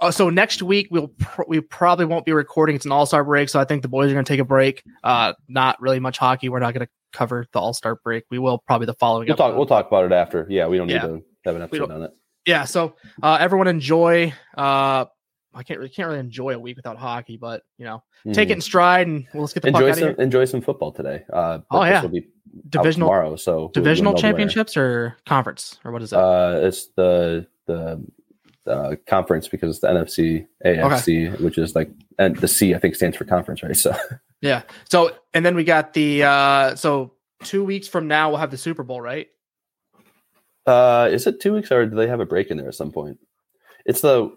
[0.00, 2.74] uh, so next week we'll pr- we probably won't be recording.
[2.74, 4.44] It's an All Star break, so I think the boys are going to take a
[4.44, 4.82] break.
[5.04, 6.48] Uh, not really much hockey.
[6.48, 8.24] We're not going to cover the All Star break.
[8.28, 9.28] We will probably the following.
[9.28, 9.54] we'll talk.
[9.54, 10.44] We'll talk about it after.
[10.50, 11.02] Yeah, we don't need Yeah.
[11.02, 12.10] to have an episode on it.
[12.46, 15.04] Yeah so uh everyone enjoy uh
[15.54, 18.52] i can't really can't really enjoy a week without hockey but you know take it
[18.52, 18.56] Mhm.
[18.56, 21.24] in stride and well, let's get the Enjoy some of here enjoy some football today.
[21.32, 22.02] Uh, Oh, yeah.
[22.02, 22.28] will be
[22.68, 23.34] divisional tomorrow.
[23.36, 24.32] So divisional we'll know where.
[24.32, 28.00] championships or conference or what is it Uh, it's the the
[28.66, 32.94] uh, conference because it's the NFC, AFC, which is like and the C I think
[32.94, 33.76] stands for conference, right?
[33.76, 33.92] So
[34.40, 37.12] yeah so and then we got the uh so
[37.42, 39.26] two weeks from now we'll have the super bowl right
[40.66, 42.92] uh, is it two weeks or do they have a break in there at some
[42.92, 43.18] point?
[43.86, 44.30] It's the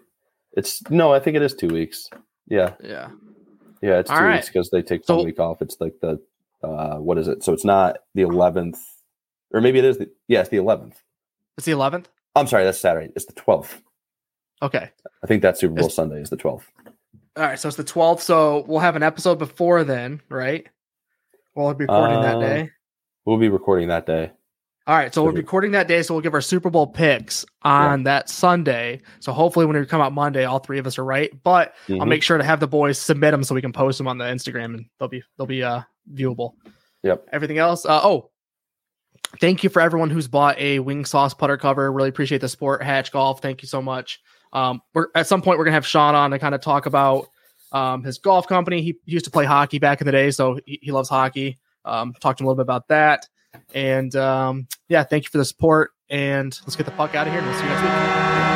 [0.56, 2.08] it's no, I think it is two weeks.
[2.48, 3.10] Yeah, yeah
[3.82, 4.36] yeah, it's two All right.
[4.36, 5.60] weeks because they take So- one week off.
[5.62, 6.20] It's like the
[6.62, 7.44] uh, what is it?
[7.44, 8.78] So it's not the eleventh,
[9.52, 9.98] or maybe it is.
[9.98, 11.00] The, yeah, it's the eleventh.
[11.56, 13.12] it's the 11th I'm sorry, that's Saturday.
[13.16, 13.80] It's the twelfth.
[14.62, 14.90] okay
[15.22, 16.70] I think that Super Bowl It's- Sunday is the twelfth.
[17.36, 20.66] all right so it's the 12th so we'll have an episode before then right
[21.54, 22.70] we'll be recording that Uh, day
[23.26, 24.30] We'll be recording that day.
[24.88, 28.04] All right, so we're recording that day, so we'll give our Super Bowl picks on
[28.04, 29.00] that Sunday.
[29.18, 31.32] So hopefully, when we come out Monday, all three of us are right.
[31.42, 32.08] But I'll Mhm.
[32.08, 34.24] make sure to have the boys submit them so we can post them on the
[34.26, 35.80] Instagram, and they'll be they'll be uh
[36.14, 36.52] viewable.
[37.02, 37.26] Yep.
[37.32, 38.30] Everything else, uh, oh,
[39.40, 41.90] thank you for everyone who's bought a wing sauce putter cover.
[41.90, 43.42] Really appreciate the support, Hatch Golf.
[43.42, 44.20] Thank you so much.
[44.52, 47.26] Um, we're at some point we're gonna have Sean on to kind of talk about
[47.72, 48.82] um his golf company.
[48.82, 51.58] He, used to play hockey back in the day, so he, he loves hockey.
[51.84, 53.26] Um, talk to him a little bit about that.
[53.74, 55.92] And um, yeah, thank you for the support.
[56.08, 57.42] And let's get the puck out of here.
[57.42, 58.55] And we'll see you next week.